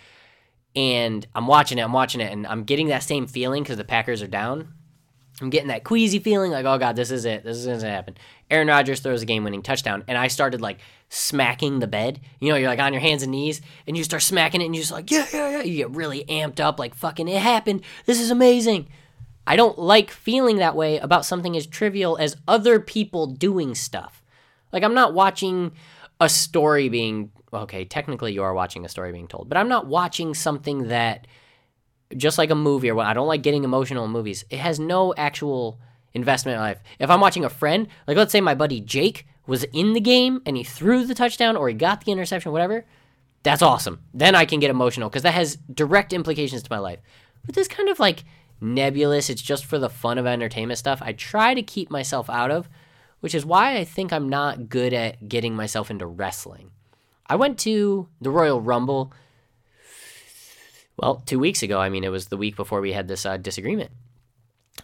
[0.77, 3.83] And I'm watching it, I'm watching it, and I'm getting that same feeling because the
[3.83, 4.73] Packers are down.
[5.41, 8.17] I'm getting that queasy feeling, like, oh god, this is it, this is gonna happen.
[8.53, 12.21] Aaron Rodgers throws a game-winning touchdown, and I started like smacking the bed.
[12.39, 14.77] You know, you're like on your hands and knees, and you start smacking it, and
[14.77, 15.63] you're just like, yeah, yeah, yeah.
[15.63, 17.83] You get really amped up, like, fucking, it happened.
[18.07, 18.87] This is amazing.
[19.51, 24.23] I don't like feeling that way about something as trivial as other people doing stuff.
[24.71, 25.73] Like, I'm not watching
[26.21, 29.89] a story being, okay, technically you are watching a story being told, but I'm not
[29.89, 31.27] watching something that,
[32.17, 34.45] just like a movie or what, I don't like getting emotional in movies.
[34.51, 35.81] It has no actual
[36.15, 36.79] investment in life.
[37.01, 40.43] If I'm watching a friend, like let's say my buddy Jake was in the game
[40.47, 42.85] and he threw the touchdown or he got the interception, whatever,
[43.43, 43.99] that's awesome.
[44.15, 47.01] Then I can get emotional because that has direct implications to my life.
[47.45, 48.23] But this kind of like
[48.61, 52.51] nebulous, it's just for the fun of entertainment stuff, I try to keep myself out
[52.51, 52.69] of,
[53.21, 56.71] which is why I think I'm not good at getting myself into wrestling.
[57.27, 59.13] I went to the Royal Rumble,
[60.97, 61.81] well, two weeks ago.
[61.81, 63.91] I mean, it was the week before we had this uh, disagreement.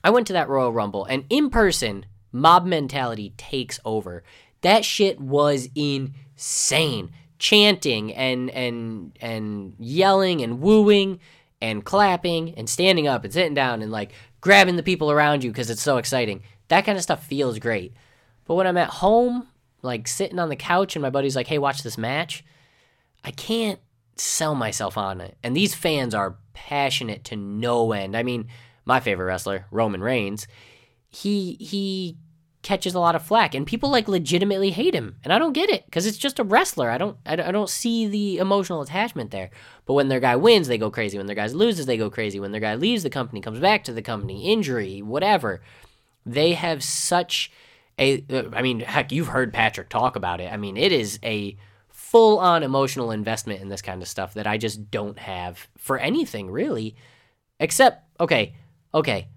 [0.02, 4.22] I went to that Royal Rumble, and in person, mob mentality takes over.
[4.60, 7.10] That shit was insane.
[7.38, 11.20] Chanting and and and yelling and wooing
[11.60, 15.50] and clapping and standing up and sitting down and like grabbing the people around you
[15.50, 16.42] because it's so exciting.
[16.68, 17.94] That kind of stuff feels great.
[18.44, 19.48] But when I'm at home,
[19.82, 22.44] like sitting on the couch and my buddy's like, hey, watch this match,
[23.24, 23.80] I can't
[24.16, 25.36] sell myself on it.
[25.42, 28.16] And these fans are passionate to no end.
[28.16, 28.48] I mean,
[28.84, 30.46] my favorite wrestler, Roman Reigns,
[31.08, 32.16] he he
[32.66, 35.70] catches a lot of flack and people like legitimately hate him and i don't get
[35.70, 36.90] it because it's just a wrestler.
[36.90, 39.50] I don't I, don't see the emotional attachment there.
[39.85, 41.16] But when their guy wins they go crazy.
[41.16, 42.40] When their guy loses they go crazy.
[42.40, 45.62] When their guy leaves the company comes back to the company injury whatever
[46.24, 47.52] they have such
[48.00, 50.52] a uh, i mean heck you've heard patrick talk about it.
[50.52, 51.57] I mean it is a
[51.88, 55.98] full on emotional investment in this kind of stuff that i just don't have for
[55.98, 56.96] anything really
[57.61, 58.55] except okay
[58.92, 59.29] okay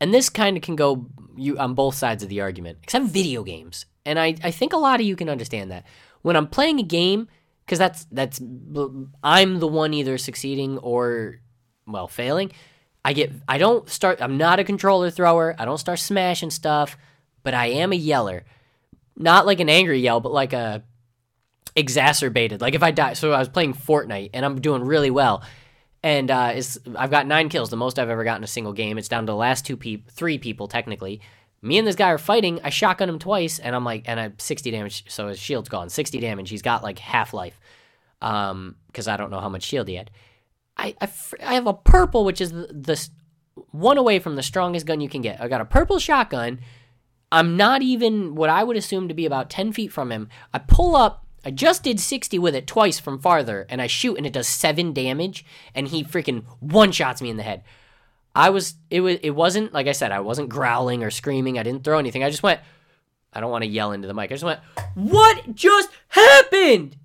[0.00, 3.42] and this kind of can go you on both sides of the argument, except video
[3.42, 3.86] games.
[4.04, 5.84] And I, I think a lot of you can understand that.
[6.22, 7.28] When I'm playing a game,
[7.64, 8.40] because that's that's
[9.22, 11.40] I'm the one either succeeding or
[11.86, 12.52] well failing.
[13.04, 15.54] I get I don't start I'm not a controller thrower.
[15.58, 16.96] I don't start smashing stuff,
[17.42, 18.44] but I am a yeller.
[19.16, 20.82] Not like an angry yell, but like a
[21.76, 22.60] exacerbated.
[22.60, 25.42] Like if I die, so I was playing Fortnite and I'm doing really well,
[26.08, 28.72] and uh, it's I've got nine kills, the most I've ever gotten in a single
[28.72, 28.96] game.
[28.96, 31.20] It's down to the last two people, three people technically.
[31.60, 32.60] Me and this guy are fighting.
[32.64, 35.90] I shotgun him twice, and I'm like, and I'm 60 damage, so his shield's gone.
[35.90, 36.48] 60 damage.
[36.48, 37.60] He's got like half life,
[38.22, 40.10] um, because I don't know how much shield he had.
[40.78, 41.10] I, I,
[41.44, 43.08] I have a purple, which is the, the
[43.72, 45.42] one away from the strongest gun you can get.
[45.42, 46.60] I got a purple shotgun.
[47.30, 50.30] I'm not even what I would assume to be about 10 feet from him.
[50.54, 54.18] I pull up I just did 60 with it twice from farther, and I shoot
[54.18, 57.64] and it does seven damage, and he freaking one shots me in the head.
[58.34, 61.62] I was it was it wasn't like I said, I wasn't growling or screaming, I
[61.62, 62.22] didn't throw anything.
[62.22, 62.60] I just went
[63.32, 64.30] I don't want to yell into the mic.
[64.30, 64.60] I just went,
[64.92, 66.98] What just happened?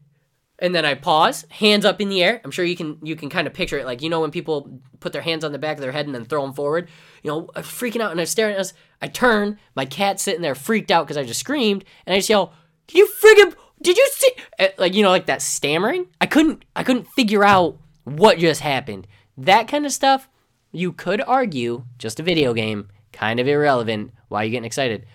[0.59, 2.41] And then I pause, hands up in the air.
[2.43, 4.81] I'm sure you can you can kind of picture it, like you know when people
[4.99, 6.89] put their hands on the back of their head and then throw them forward.
[7.23, 8.73] You know, I'm freaking out and I'm staring at us.
[9.01, 12.29] I turn, my cat's sitting there freaked out because I just screamed, and I just
[12.29, 12.51] yell,
[12.87, 16.07] "Can you freaking did you see eh, like you know like that stammering?
[16.19, 19.07] I couldn't i couldn't figure out what just happened.
[19.37, 20.29] That kind of stuff
[20.71, 25.05] you could argue just a video game kind of irrelevant why are you getting excited?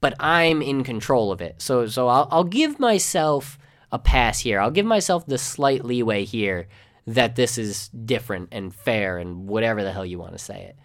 [0.00, 1.60] But i'm in control of it.
[1.60, 3.58] So so i'll, I'll give myself
[3.90, 4.60] a pass here.
[4.60, 6.68] I'll give myself the slight leeway here
[7.06, 10.76] that this is different and fair and whatever the hell you want to say it.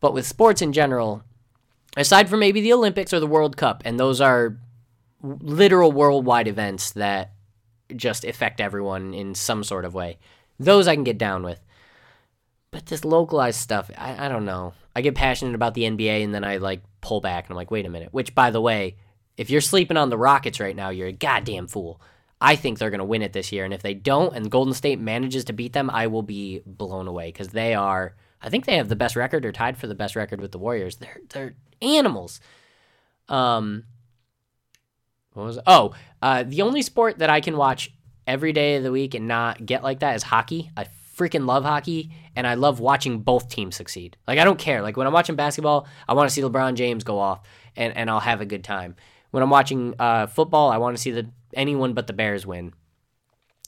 [0.00, 1.22] But with sports in general
[1.96, 4.56] aside from maybe the olympics or the world cup and those are
[5.22, 7.32] literal worldwide events that
[7.94, 10.18] just affect everyone in some sort of way.
[10.58, 11.60] Those I can get down with.
[12.70, 14.72] But this localized stuff, I, I don't know.
[14.96, 17.70] I get passionate about the NBA and then I like pull back and I'm like,
[17.70, 18.08] wait a minute.
[18.12, 18.96] Which, by the way,
[19.36, 22.00] if you're sleeping on the Rockets right now, you're a goddamn fool.
[22.40, 23.64] I think they're going to win it this year.
[23.64, 27.06] And if they don't and Golden State manages to beat them, I will be blown
[27.06, 29.94] away because they are, I think they have the best record or tied for the
[29.94, 30.96] best record with the Warriors.
[30.96, 32.40] They're, they're animals.
[33.28, 33.84] Um,
[35.34, 35.64] what was it?
[35.66, 37.92] Oh, uh, the only sport that I can watch
[38.26, 40.70] every day of the week and not get like that is hockey.
[40.76, 44.16] I freaking love hockey and I love watching both teams succeed.
[44.26, 44.82] Like I don't care.
[44.82, 47.42] Like when I'm watching basketball, I want to see LeBron James go off
[47.76, 48.96] and, and I'll have a good time.
[49.30, 52.72] When I'm watching uh, football, I want to see the anyone but the Bears win.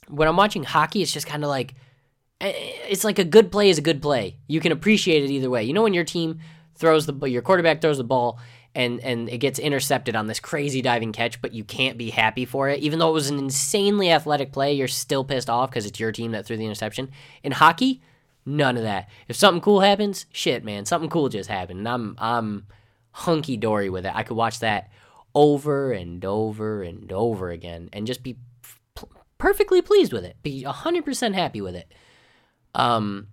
[0.07, 1.73] When I'm watching hockey, it's just kind of like
[2.41, 2.53] eh,
[2.87, 4.37] it's like a good play is a good play.
[4.47, 5.63] You can appreciate it either way.
[5.63, 6.39] You know when your team
[6.75, 8.39] throws the your quarterback throws the ball
[8.75, 12.45] and and it gets intercepted on this crazy diving catch, but you can't be happy
[12.45, 12.81] for it.
[12.81, 16.11] Even though it was an insanely athletic play, you're still pissed off because it's your
[16.11, 17.09] team that threw the interception.
[17.43, 18.01] In hockey,
[18.45, 19.09] none of that.
[19.27, 22.67] If something cool happens, shit, man, something cool just happened, and I'm I'm
[23.11, 24.11] hunky dory with it.
[24.13, 24.89] I could watch that
[25.33, 28.37] over and over and over again, and just be
[28.95, 29.07] p-
[29.37, 31.91] perfectly pleased with it, be hundred percent happy with it.
[32.75, 33.27] Um,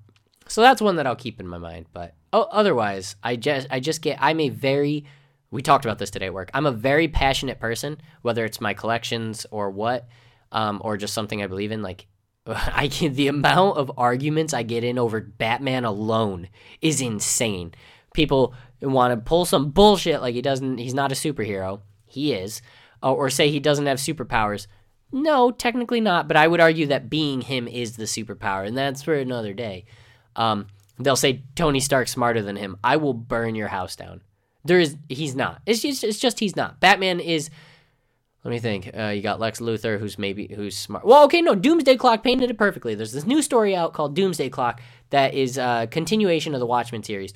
[0.46, 1.86] so that's one that I'll keep in my mind.
[1.92, 5.04] But oh, otherwise, I just I just get I'm a very
[5.52, 6.50] we talked about this today at work.
[6.54, 10.08] I'm a very passionate person, whether it's my collections or what,
[10.50, 11.82] um, or just something I believe in.
[11.82, 12.06] Like,
[12.46, 16.48] I can, the amount of arguments I get in over Batman alone
[16.80, 17.74] is insane.
[18.14, 20.78] People want to pull some bullshit like he doesn't.
[20.78, 21.82] He's not a superhero.
[22.06, 22.62] He is,
[23.02, 24.66] uh, or say he doesn't have superpowers.
[25.12, 26.28] No, technically not.
[26.28, 29.84] But I would argue that being him is the superpower, and that's for another day.
[30.34, 30.66] Um,
[30.98, 32.78] they'll say Tony Stark's smarter than him.
[32.82, 34.22] I will burn your house down.
[34.64, 35.62] There is he's not.
[35.66, 36.80] It's just it's just he's not.
[36.80, 37.50] Batman is.
[38.44, 38.90] Let me think.
[38.96, 41.04] Uh, you got Lex Luthor, who's maybe who's smart.
[41.04, 41.54] Well, okay, no.
[41.54, 42.94] Doomsday Clock painted it perfectly.
[42.94, 47.02] There's this new story out called Doomsday Clock that is a continuation of the Watchmen
[47.02, 47.32] series.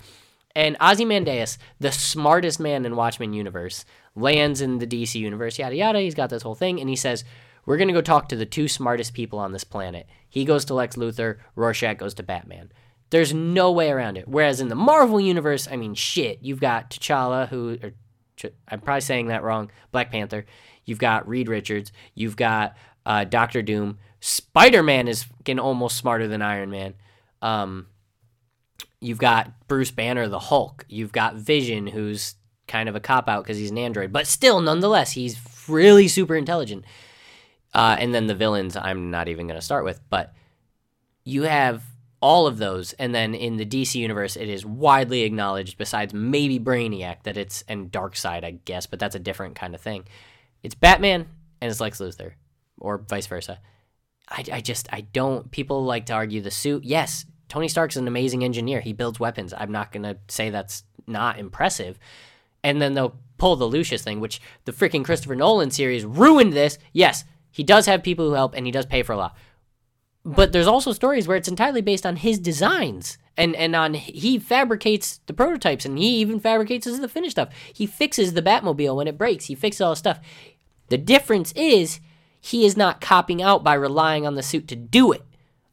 [0.55, 3.85] And Ozymandias, the smartest man in Watchmen universe,
[4.15, 5.59] lands in the DC universe.
[5.59, 6.01] Yada yada.
[6.01, 7.25] He's got this whole thing, and he says,
[7.67, 10.75] "We're gonna go talk to the two smartest people on this planet." He goes to
[10.75, 11.39] Lex Luthor.
[11.55, 12.71] Rorschach goes to Batman.
[13.11, 14.29] There's no way around it.
[14.29, 17.93] Whereas in the Marvel universe, I mean, shit, you've got T'Challa, who, or,
[18.69, 20.45] I'm probably saying that wrong, Black Panther.
[20.85, 21.93] You've got Reed Richards.
[22.15, 23.99] You've got uh, Doctor Doom.
[24.21, 26.95] Spider Man is getting almost smarter than Iron Man.
[27.43, 27.87] Um,
[29.01, 30.85] you've got Bruce Banner, the Hulk.
[30.89, 32.35] You've got Vision, who's
[32.67, 35.39] kind of a cop out because he's an android, but still, nonetheless, he's
[35.69, 36.85] really super intelligent.
[37.75, 40.35] Uh, and then the villains, I'm not even going to start with, but
[41.25, 41.83] you have
[42.27, 46.59] all of those and then in the DC universe it is widely acknowledged besides maybe
[46.59, 50.09] Brainiac that it's and Darkseid I guess but that's a different kind of thing.
[50.61, 51.29] It's Batman
[51.61, 52.33] and it's Lex Luthor
[52.81, 53.61] or vice versa.
[54.29, 56.83] I, I just I don't people like to argue the suit.
[56.83, 58.81] Yes, Tony Stark's an amazing engineer.
[58.81, 59.55] He builds weapons.
[59.57, 61.97] I'm not going to say that's not impressive.
[62.65, 66.77] And then they'll pull the Lucius thing which the freaking Christopher Nolan series ruined this.
[66.93, 69.37] Yes, he does have people who help and he does pay for a lot
[70.27, 74.39] but there's also stories where it's entirely based on his designs And and on he
[74.41, 77.51] fabricates the prototypes and he even fabricates the finished stuff.
[77.73, 79.45] He fixes the Batmobile when it breaks.
[79.45, 80.19] He fixes all the stuff.
[80.89, 82.01] The difference is
[82.41, 85.23] he is not copping out by relying on the suit to do it.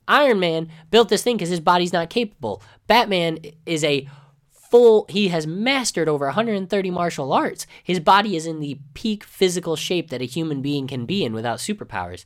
[0.08, 2.62] Iron Man built this thing because his body's not capable.
[2.88, 4.08] Batman is a
[4.52, 7.66] full, he has mastered over 130 martial arts.
[7.84, 11.34] His body is in the peak physical shape that a human being can be in
[11.34, 12.26] without superpowers.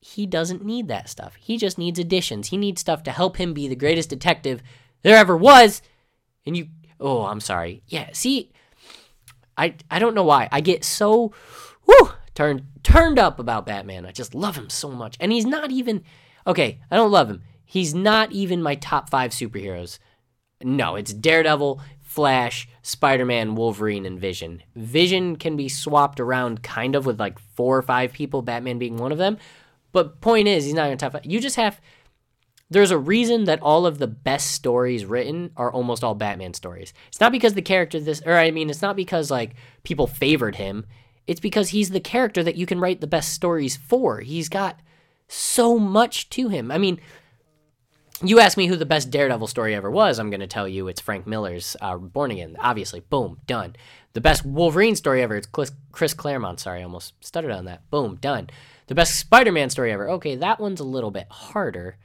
[0.00, 1.34] He doesn't need that stuff.
[1.40, 2.48] He just needs additions.
[2.48, 4.62] He needs stuff to help him be the greatest detective
[5.02, 5.82] there ever was.
[6.46, 6.68] And you,
[7.00, 7.82] oh, I'm sorry.
[7.88, 8.52] Yeah, see,
[9.56, 10.48] I, I don't know why.
[10.52, 11.32] I get so,
[11.86, 14.06] whoo, turned, turned up about Batman.
[14.06, 15.16] I just love him so much.
[15.18, 16.04] And he's not even,
[16.46, 17.42] okay, I don't love him.
[17.64, 19.98] He's not even my top five superheroes.
[20.62, 24.62] No, it's Daredevil, Flash, Spider Man, Wolverine, and Vision.
[24.74, 28.96] Vision can be swapped around kind of with like four or five people, Batman being
[28.96, 29.38] one of them.
[29.92, 31.26] But point is, he's not in top five.
[31.26, 31.80] You just have.
[32.70, 36.92] There's a reason that all of the best stories written are almost all Batman stories.
[37.08, 40.56] It's not because the character this, or I mean, it's not because like people favored
[40.56, 40.84] him.
[41.26, 44.20] It's because he's the character that you can write the best stories for.
[44.20, 44.80] He's got
[45.28, 46.70] so much to him.
[46.70, 47.00] I mean,
[48.22, 50.88] you ask me who the best Daredevil story ever was, I'm going to tell you
[50.88, 52.56] it's Frank Miller's uh, Born Again.
[52.58, 53.76] Obviously, boom, done.
[54.14, 55.48] The best Wolverine story ever, it's
[55.92, 56.60] Chris Claremont.
[56.60, 57.88] Sorry, I almost stuttered on that.
[57.90, 58.50] Boom, done.
[58.88, 60.10] The best Spider Man story ever.
[60.12, 61.96] Okay, that one's a little bit harder.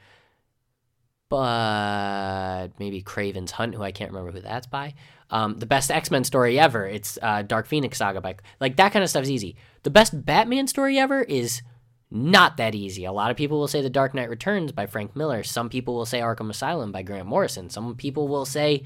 [1.29, 4.93] But maybe Kraven's Hunt, who I can't remember who that's by.
[5.31, 8.35] Um, the best X Men story ever, it's uh, Dark Phoenix Saga by.
[8.59, 9.55] Like, that kind of stuff's easy.
[9.81, 11.63] The best Batman story ever is
[12.11, 13.05] not that easy.
[13.05, 15.41] A lot of people will say The Dark Knight Returns by Frank Miller.
[15.41, 17.69] Some people will say Arkham Asylum by Grant Morrison.
[17.69, 18.85] Some people will say,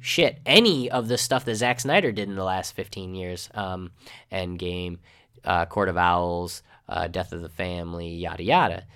[0.00, 3.50] shit, any of the stuff that Zack Snyder did in the last 15 years.
[3.52, 3.90] Um,
[4.32, 4.98] Endgame,
[5.44, 8.86] uh, Court of Owls, uh, Death of the Family, yada yada.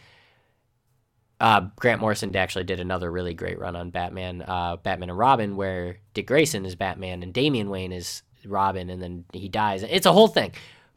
[1.38, 5.56] Uh, Grant Morrison actually did another really great run on Batman, uh, Batman and Robin,
[5.56, 9.82] where Dick Grayson is Batman and Damian Wayne is Robin, and then he dies.
[9.82, 10.52] It's a whole thing.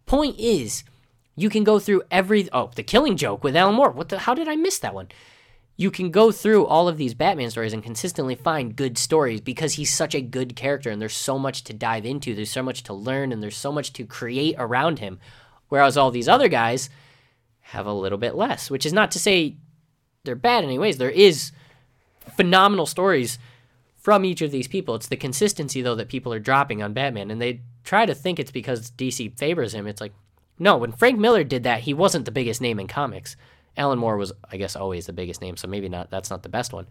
[0.05, 0.83] Point is,
[1.35, 3.91] you can go through every oh the Killing Joke with Alan Moore.
[3.91, 4.19] What the?
[4.19, 5.09] How did I miss that one?
[5.77, 9.75] You can go through all of these Batman stories and consistently find good stories because
[9.75, 12.35] he's such a good character and there's so much to dive into.
[12.35, 15.19] There's so much to learn and there's so much to create around him.
[15.69, 16.89] Whereas all these other guys
[17.61, 19.57] have a little bit less, which is not to say
[20.23, 20.97] they're bad in any ways.
[20.97, 21.51] There is
[22.35, 23.39] phenomenal stories
[23.95, 24.95] from each of these people.
[24.95, 28.39] It's the consistency though that people are dropping on Batman and they try to think
[28.39, 29.87] it's because DC favors him.
[29.87, 30.13] It's like
[30.59, 33.37] no, when Frank Miller did that, he wasn't the biggest name in comics.
[33.77, 36.11] Alan Moore was, I guess, always the biggest name, so maybe not.
[36.11, 36.87] That's not the best one.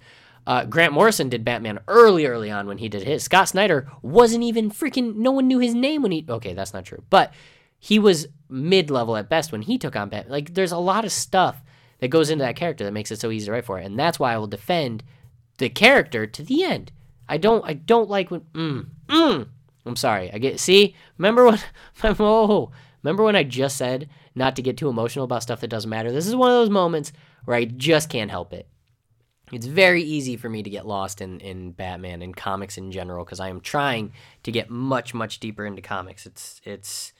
[0.46, 3.22] Uh, Grant Morrison did Batman early, early on when he did his.
[3.24, 5.16] Scott Snyder wasn't even freaking.
[5.16, 6.24] No one knew his name when he.
[6.26, 7.34] Okay, that's not true, but
[7.78, 10.32] he was mid level at best when he took on Batman.
[10.32, 11.62] Like, there's a lot of stuff
[12.00, 14.18] that goes into that character that makes it so easy to write for, and that's
[14.18, 15.02] why I will defend
[15.58, 16.92] the character to the end.
[17.28, 17.64] I don't.
[17.64, 18.40] I don't like when.
[18.52, 19.48] Mm, mm.
[19.84, 20.32] I'm sorry.
[20.32, 20.60] I get.
[20.60, 20.94] See.
[21.18, 21.58] Remember when.
[22.04, 22.70] Oh.
[23.02, 26.10] Remember when I just said not to get too emotional about stuff that doesn't matter?
[26.10, 27.12] This is one of those moments
[27.44, 28.68] where I just can't help it.
[29.52, 33.24] It's very easy for me to get lost in, in Batman and comics in general
[33.24, 34.12] because I am trying
[34.42, 36.26] to get much, much deeper into comics.
[36.26, 37.12] It's it's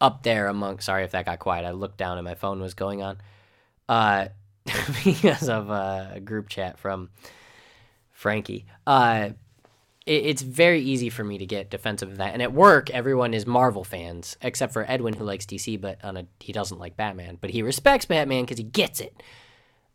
[0.00, 1.64] up there among sorry if that got quiet.
[1.64, 3.18] I looked down and my phone was going on.
[3.88, 4.28] Uh
[5.04, 7.10] because of uh, a group chat from
[8.12, 8.66] Frankie.
[8.86, 9.30] Uh
[10.06, 12.32] it's very easy for me to get defensive of that.
[12.32, 16.16] And at work, everyone is Marvel fans, except for Edwin, who likes DC, but on
[16.16, 17.38] a, he doesn't like Batman.
[17.40, 19.20] But he respects Batman because he gets it.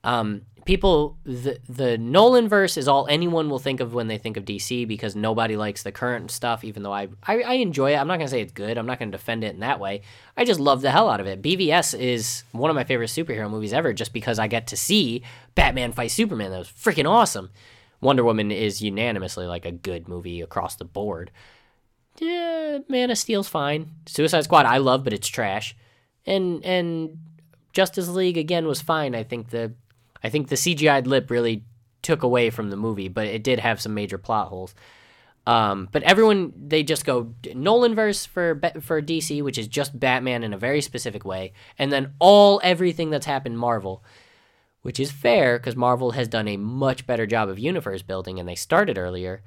[0.04, 4.38] Um, people, the the Nolan verse is all anyone will think of when they think
[4.38, 6.64] of DC because nobody likes the current stuff.
[6.64, 8.78] Even though I I, I enjoy it, I'm not gonna say it's good.
[8.78, 10.02] I'm not gonna defend it in that way.
[10.38, 11.42] I just love the hell out of it.
[11.42, 15.24] BVS is one of my favorite superhero movies ever, just because I get to see
[15.56, 16.52] Batman fight Superman.
[16.52, 17.50] That was freaking awesome.
[18.00, 21.32] Wonder Woman is unanimously like a good movie across the board.
[22.20, 23.92] Yeah, Man of Steel's fine.
[24.06, 25.76] Suicide Squad I love, but it's trash.
[26.26, 27.20] And and
[27.74, 29.16] Justice League again was fine.
[29.16, 29.74] I think the
[30.24, 31.64] I think the CGI'd lip really
[32.02, 34.74] took away from the movie, but it did have some major plot holes.
[35.48, 40.44] Um, but everyone they just go Nolan verse for for DC, which is just Batman
[40.44, 44.04] in a very specific way, and then all everything that's happened Marvel
[44.82, 48.48] which is fair because Marvel has done a much better job of universe building and
[48.48, 49.44] they started earlier.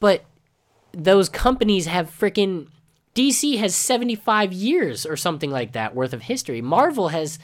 [0.00, 0.24] But
[0.92, 2.68] those companies have freaking
[3.14, 6.60] DC has 75 years or something like that worth of history.
[6.60, 7.38] Marvel has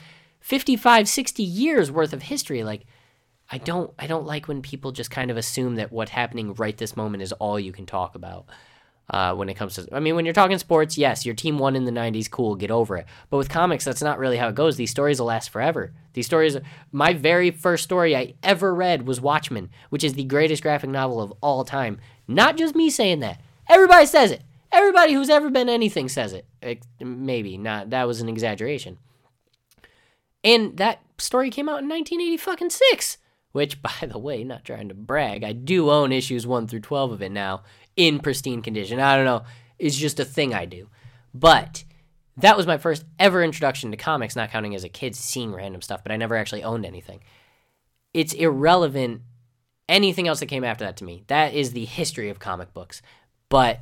[0.45, 2.63] 55, 60 years worth of history.
[2.63, 2.85] Like
[3.49, 6.77] I don't I don't like when people just kind of assume that what's happening right
[6.77, 8.45] this moment is all you can talk about.
[9.09, 11.75] Uh, when it comes to, I mean, when you're talking sports, yes, your team won
[11.75, 13.05] in the 90s, cool, get over it.
[13.29, 14.77] But with comics, that's not really how it goes.
[14.77, 15.93] These stories will last forever.
[16.13, 16.57] These stories,
[16.91, 21.21] my very first story I ever read was Watchmen, which is the greatest graphic novel
[21.21, 21.99] of all time.
[22.27, 23.41] Not just me saying that.
[23.69, 24.41] Everybody says it.
[24.71, 26.47] Everybody who's ever been anything says it.
[26.99, 27.91] Maybe not.
[27.91, 28.97] That was an exaggeration.
[30.45, 33.17] And that story came out in 1986,
[33.51, 37.11] which, by the way, not trying to brag, I do own issues 1 through 12
[37.11, 37.63] of it now
[37.97, 38.99] in pristine condition.
[38.99, 39.43] I don't know.
[39.79, 40.89] It's just a thing I do.
[41.33, 41.83] But
[42.37, 45.81] that was my first ever introduction to comics, not counting as a kid seeing random
[45.81, 47.21] stuff, but I never actually owned anything.
[48.13, 49.21] It's irrelevant
[49.89, 51.23] anything else that came after that to me.
[51.27, 53.01] That is the history of comic books.
[53.49, 53.81] But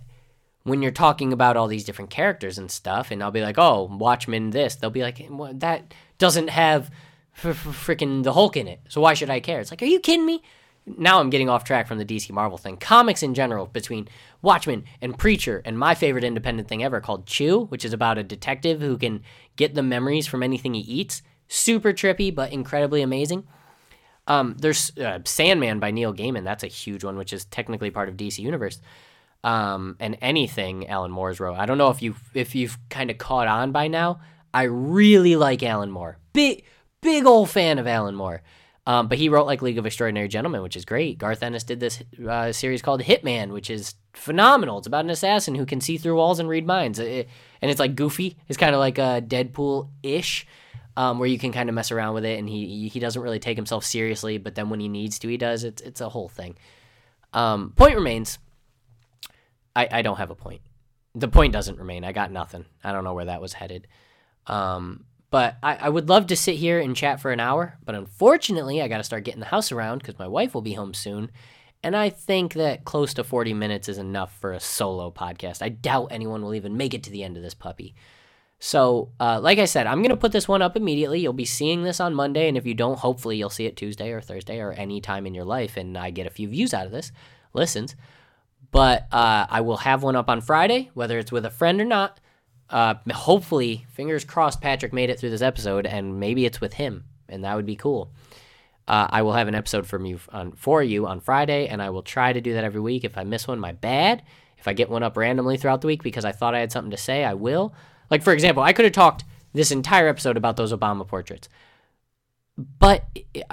[0.63, 3.83] when you're talking about all these different characters and stuff, and I'll be like, oh,
[3.91, 6.89] Watchmen this, they'll be like, well, that doesn't have
[7.37, 8.79] freaking the Hulk in it.
[8.87, 9.59] So why should I care?
[9.59, 10.41] It's like, are you kidding me?
[10.85, 12.77] Now I'm getting off track from the DC Marvel thing.
[12.77, 14.07] Comics in general, between
[14.41, 18.23] Watchmen and Preacher, and my favorite independent thing ever called Chew, which is about a
[18.23, 19.23] detective who can
[19.55, 21.21] get the memories from anything he eats.
[21.47, 23.47] Super trippy, but incredibly amazing.
[24.27, 26.43] Um, there's uh, Sandman by Neil Gaiman.
[26.43, 28.79] That's a huge one, which is technically part of DC Universe.
[29.43, 31.55] Um, and anything Alan Moore's wrote.
[31.55, 34.21] I don't know if you if you've kind of caught on by now.
[34.53, 36.17] I really like Alan Moore.
[36.31, 36.63] Big
[37.01, 38.41] big old fan of Alan Moore.
[38.85, 41.17] Um, but he wrote like League of Extraordinary Gentlemen, which is great.
[41.17, 44.77] Garth Ennis did this uh, series called Hitman, which is phenomenal.
[44.77, 47.29] It's about an assassin who can see through walls and read minds, it,
[47.61, 48.35] and it's like goofy.
[48.49, 50.45] It's kind of like a Deadpool ish
[50.97, 53.39] um, where you can kind of mess around with it, and he he doesn't really
[53.39, 55.63] take himself seriously, but then when he needs to, he does.
[55.63, 56.57] It's it's a whole thing.
[57.31, 58.37] Um, point remains.
[59.75, 60.61] I I don't have a point.
[61.15, 62.03] The point doesn't remain.
[62.03, 62.65] I got nothing.
[62.83, 63.87] I don't know where that was headed.
[64.47, 67.95] Um, but I, I would love to sit here and chat for an hour, but
[67.95, 70.93] unfortunately, I got to start getting the house around because my wife will be home
[70.93, 71.31] soon.
[71.81, 75.61] And I think that close to 40 minutes is enough for a solo podcast.
[75.61, 77.95] I doubt anyone will even make it to the end of this puppy.
[78.59, 81.19] So, uh, like I said, I'm going to put this one up immediately.
[81.19, 84.11] You'll be seeing this on Monday, and if you don't, hopefully you'll see it Tuesday
[84.11, 86.85] or Thursday or any time in your life, and I get a few views out
[86.85, 87.11] of this,
[87.53, 87.97] listens.
[88.73, 91.85] But uh, I will have one up on Friday, whether it's with a friend or
[91.85, 92.19] not.
[92.69, 97.03] Uh, hopefully, fingers crossed, Patrick made it through this episode, and maybe it's with him,
[97.29, 98.11] and that would be cool.
[98.87, 101.91] Uh, I will have an episode from you on, for you on Friday, and I
[101.91, 103.03] will try to do that every week.
[103.03, 104.23] If I miss one, my bad.
[104.57, 106.91] If I get one up randomly throughout the week because I thought I had something
[106.91, 107.75] to say, I will.
[108.09, 111.47] Like, for example, I could have talked this entire episode about those Obama portraits,
[112.57, 113.05] but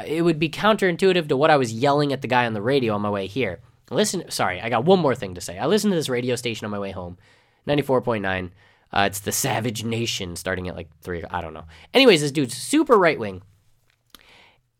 [0.06, 2.94] it would be counterintuitive to what I was yelling at the guy on the radio
[2.94, 3.60] on my way here.
[3.90, 5.58] Listen, sorry, I got one more thing to say.
[5.58, 7.18] I listened to this radio station on my way home,
[7.66, 8.50] 94.9.
[8.92, 11.24] Uh, it's the Savage Nation starting at like 3.
[11.30, 11.64] I don't know.
[11.94, 13.42] Anyways, this dude's super right wing.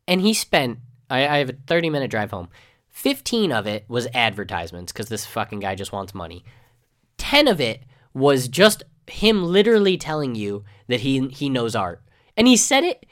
[0.06, 2.48] And he spent, I, I have a 30 minute drive home.
[2.88, 6.44] 15 of it was advertisements because this fucking guy just wants money.
[7.18, 12.02] 10 of it was just him literally telling you that he he knows art.
[12.36, 13.06] And he said it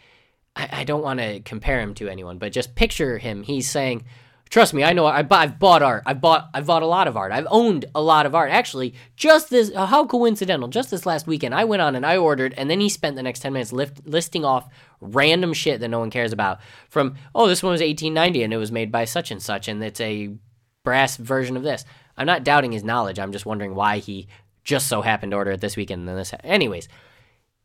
[0.58, 3.44] I, I don't want to compare him to anyone, but just picture him.
[3.44, 4.04] He's saying,
[4.50, 5.06] Trust me, I know.
[5.06, 6.02] I, have bought art.
[6.06, 6.48] I've bought.
[6.54, 7.32] I've bought a lot of art.
[7.32, 8.50] I've owned a lot of art.
[8.50, 9.70] Actually, just this.
[9.74, 10.68] Uh, how coincidental!
[10.68, 13.22] Just this last weekend, I went on and I ordered, and then he spent the
[13.22, 14.68] next ten minutes lift, listing off
[15.00, 16.60] random shit that no one cares about.
[16.88, 19.82] From oh, this one was 1890 and it was made by such and such, and
[19.82, 20.34] it's a
[20.82, 21.84] brass version of this.
[22.16, 23.18] I'm not doubting his knowledge.
[23.18, 24.28] I'm just wondering why he
[24.64, 26.34] just so happened to order it this weekend and then this.
[26.42, 26.88] Anyways,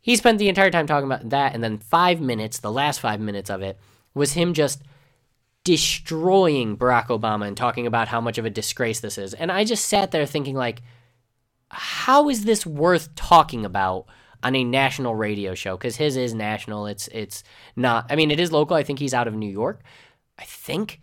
[0.01, 3.19] he spent the entire time talking about that, and then five minutes, the last five
[3.19, 3.79] minutes of it,
[4.13, 4.83] was him just
[5.63, 9.33] destroying Barack Obama and talking about how much of a disgrace this is.
[9.33, 10.81] And I just sat there thinking, like,
[11.69, 14.05] how is this worth talking about
[14.43, 15.77] on a national radio show?
[15.77, 16.87] Because his is national.
[16.87, 17.43] It's it's
[17.75, 18.07] not.
[18.11, 18.75] I mean, it is local.
[18.75, 19.81] I think he's out of New York.
[20.37, 20.99] I think.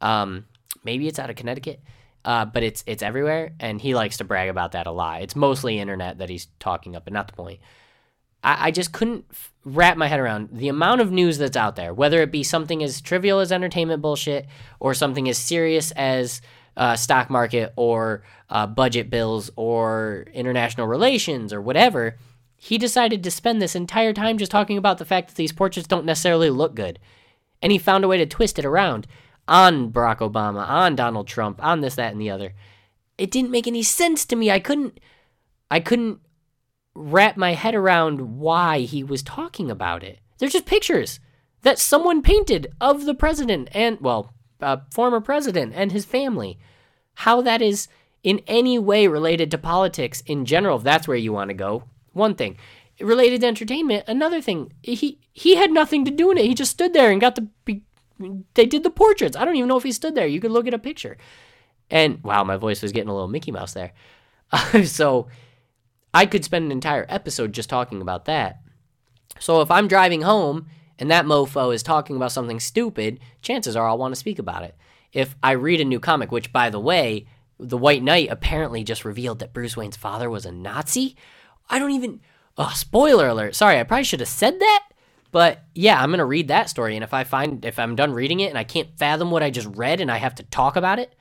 [0.00, 0.46] Um,
[0.84, 1.80] maybe it's out of Connecticut
[2.24, 5.22] uh, but it's it's everywhere, and he likes to brag about that a lot.
[5.22, 7.60] It's mostly internet that he's talking up, but not the point.
[8.44, 11.74] I, I just couldn't f- wrap my head around the amount of news that's out
[11.74, 14.46] there, whether it be something as trivial as entertainment bullshit
[14.78, 16.40] or something as serious as
[16.76, 22.16] uh, stock market or uh, budget bills or international relations or whatever.
[22.56, 25.88] He decided to spend this entire time just talking about the fact that these portraits
[25.88, 26.98] don't necessarily look good.
[27.62, 29.06] And he found a way to twist it around
[29.46, 32.54] on Barack Obama, on Donald Trump, on this, that, and the other.
[33.18, 34.50] It didn't make any sense to me.
[34.50, 34.98] I couldn't,
[35.70, 36.20] I couldn't
[36.94, 40.20] wrap my head around why he was talking about it.
[40.38, 41.20] They're just pictures
[41.62, 46.58] that someone painted of the president and, well, uh, former president and his family.
[47.14, 47.88] How that is
[48.22, 51.84] in any way related to politics in general, if that's where you want to go,
[52.12, 52.56] one thing.
[53.00, 54.72] Related to entertainment, another thing.
[54.82, 56.44] He he had nothing to do in it.
[56.44, 57.48] He just stood there and got the.
[58.54, 59.36] they did the portraits.
[59.36, 60.28] I don't even know if he stood there.
[60.28, 61.16] You could look at a picture.
[61.90, 63.92] And wow, my voice was getting a little Mickey Mouse there.
[64.84, 65.26] so
[66.14, 68.60] I could spend an entire episode just talking about that.
[69.40, 73.88] So if I'm driving home and that mofo is talking about something stupid, chances are
[73.88, 74.76] I'll want to speak about it.
[75.12, 77.26] If I read a new comic, which by the way,
[77.58, 81.16] the White Knight apparently just revealed that Bruce Wayne's father was a Nazi.
[81.68, 82.20] I don't even.
[82.56, 83.56] Oh, spoiler alert.
[83.56, 84.88] Sorry, I probably should have said that.
[85.32, 88.38] But yeah, I'm gonna read that story, and if I find if I'm done reading
[88.40, 91.00] it and I can't fathom what I just read and I have to talk about
[91.00, 91.14] it,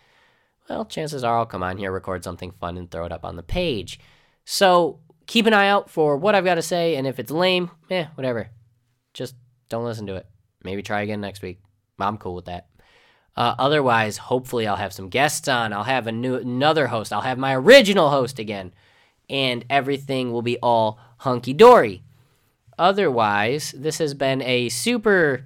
[0.69, 3.37] well, chances are I'll come on here, record something fun, and throw it up on
[3.37, 3.99] the page.
[4.45, 7.71] So keep an eye out for what I've got to say, and if it's lame,
[7.89, 8.49] eh, whatever.
[9.13, 9.35] Just
[9.69, 10.27] don't listen to it.
[10.63, 11.59] Maybe try again next week.
[11.99, 12.67] I'm cool with that.
[13.35, 15.73] Uh, otherwise, hopefully, I'll have some guests on.
[15.73, 17.11] I'll have a new another host.
[17.11, 18.73] I'll have my original host again,
[19.29, 22.03] and everything will be all hunky dory.
[22.77, 25.45] Otherwise, this has been a super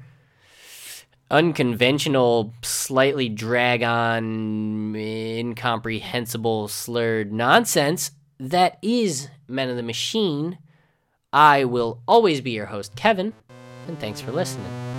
[1.29, 10.57] unconventional, slightly drag on, incomprehensible, slurred nonsense that is Men of the Machine.
[11.33, 13.33] I will always be your host, Kevin,
[13.87, 14.96] and thanks for listening.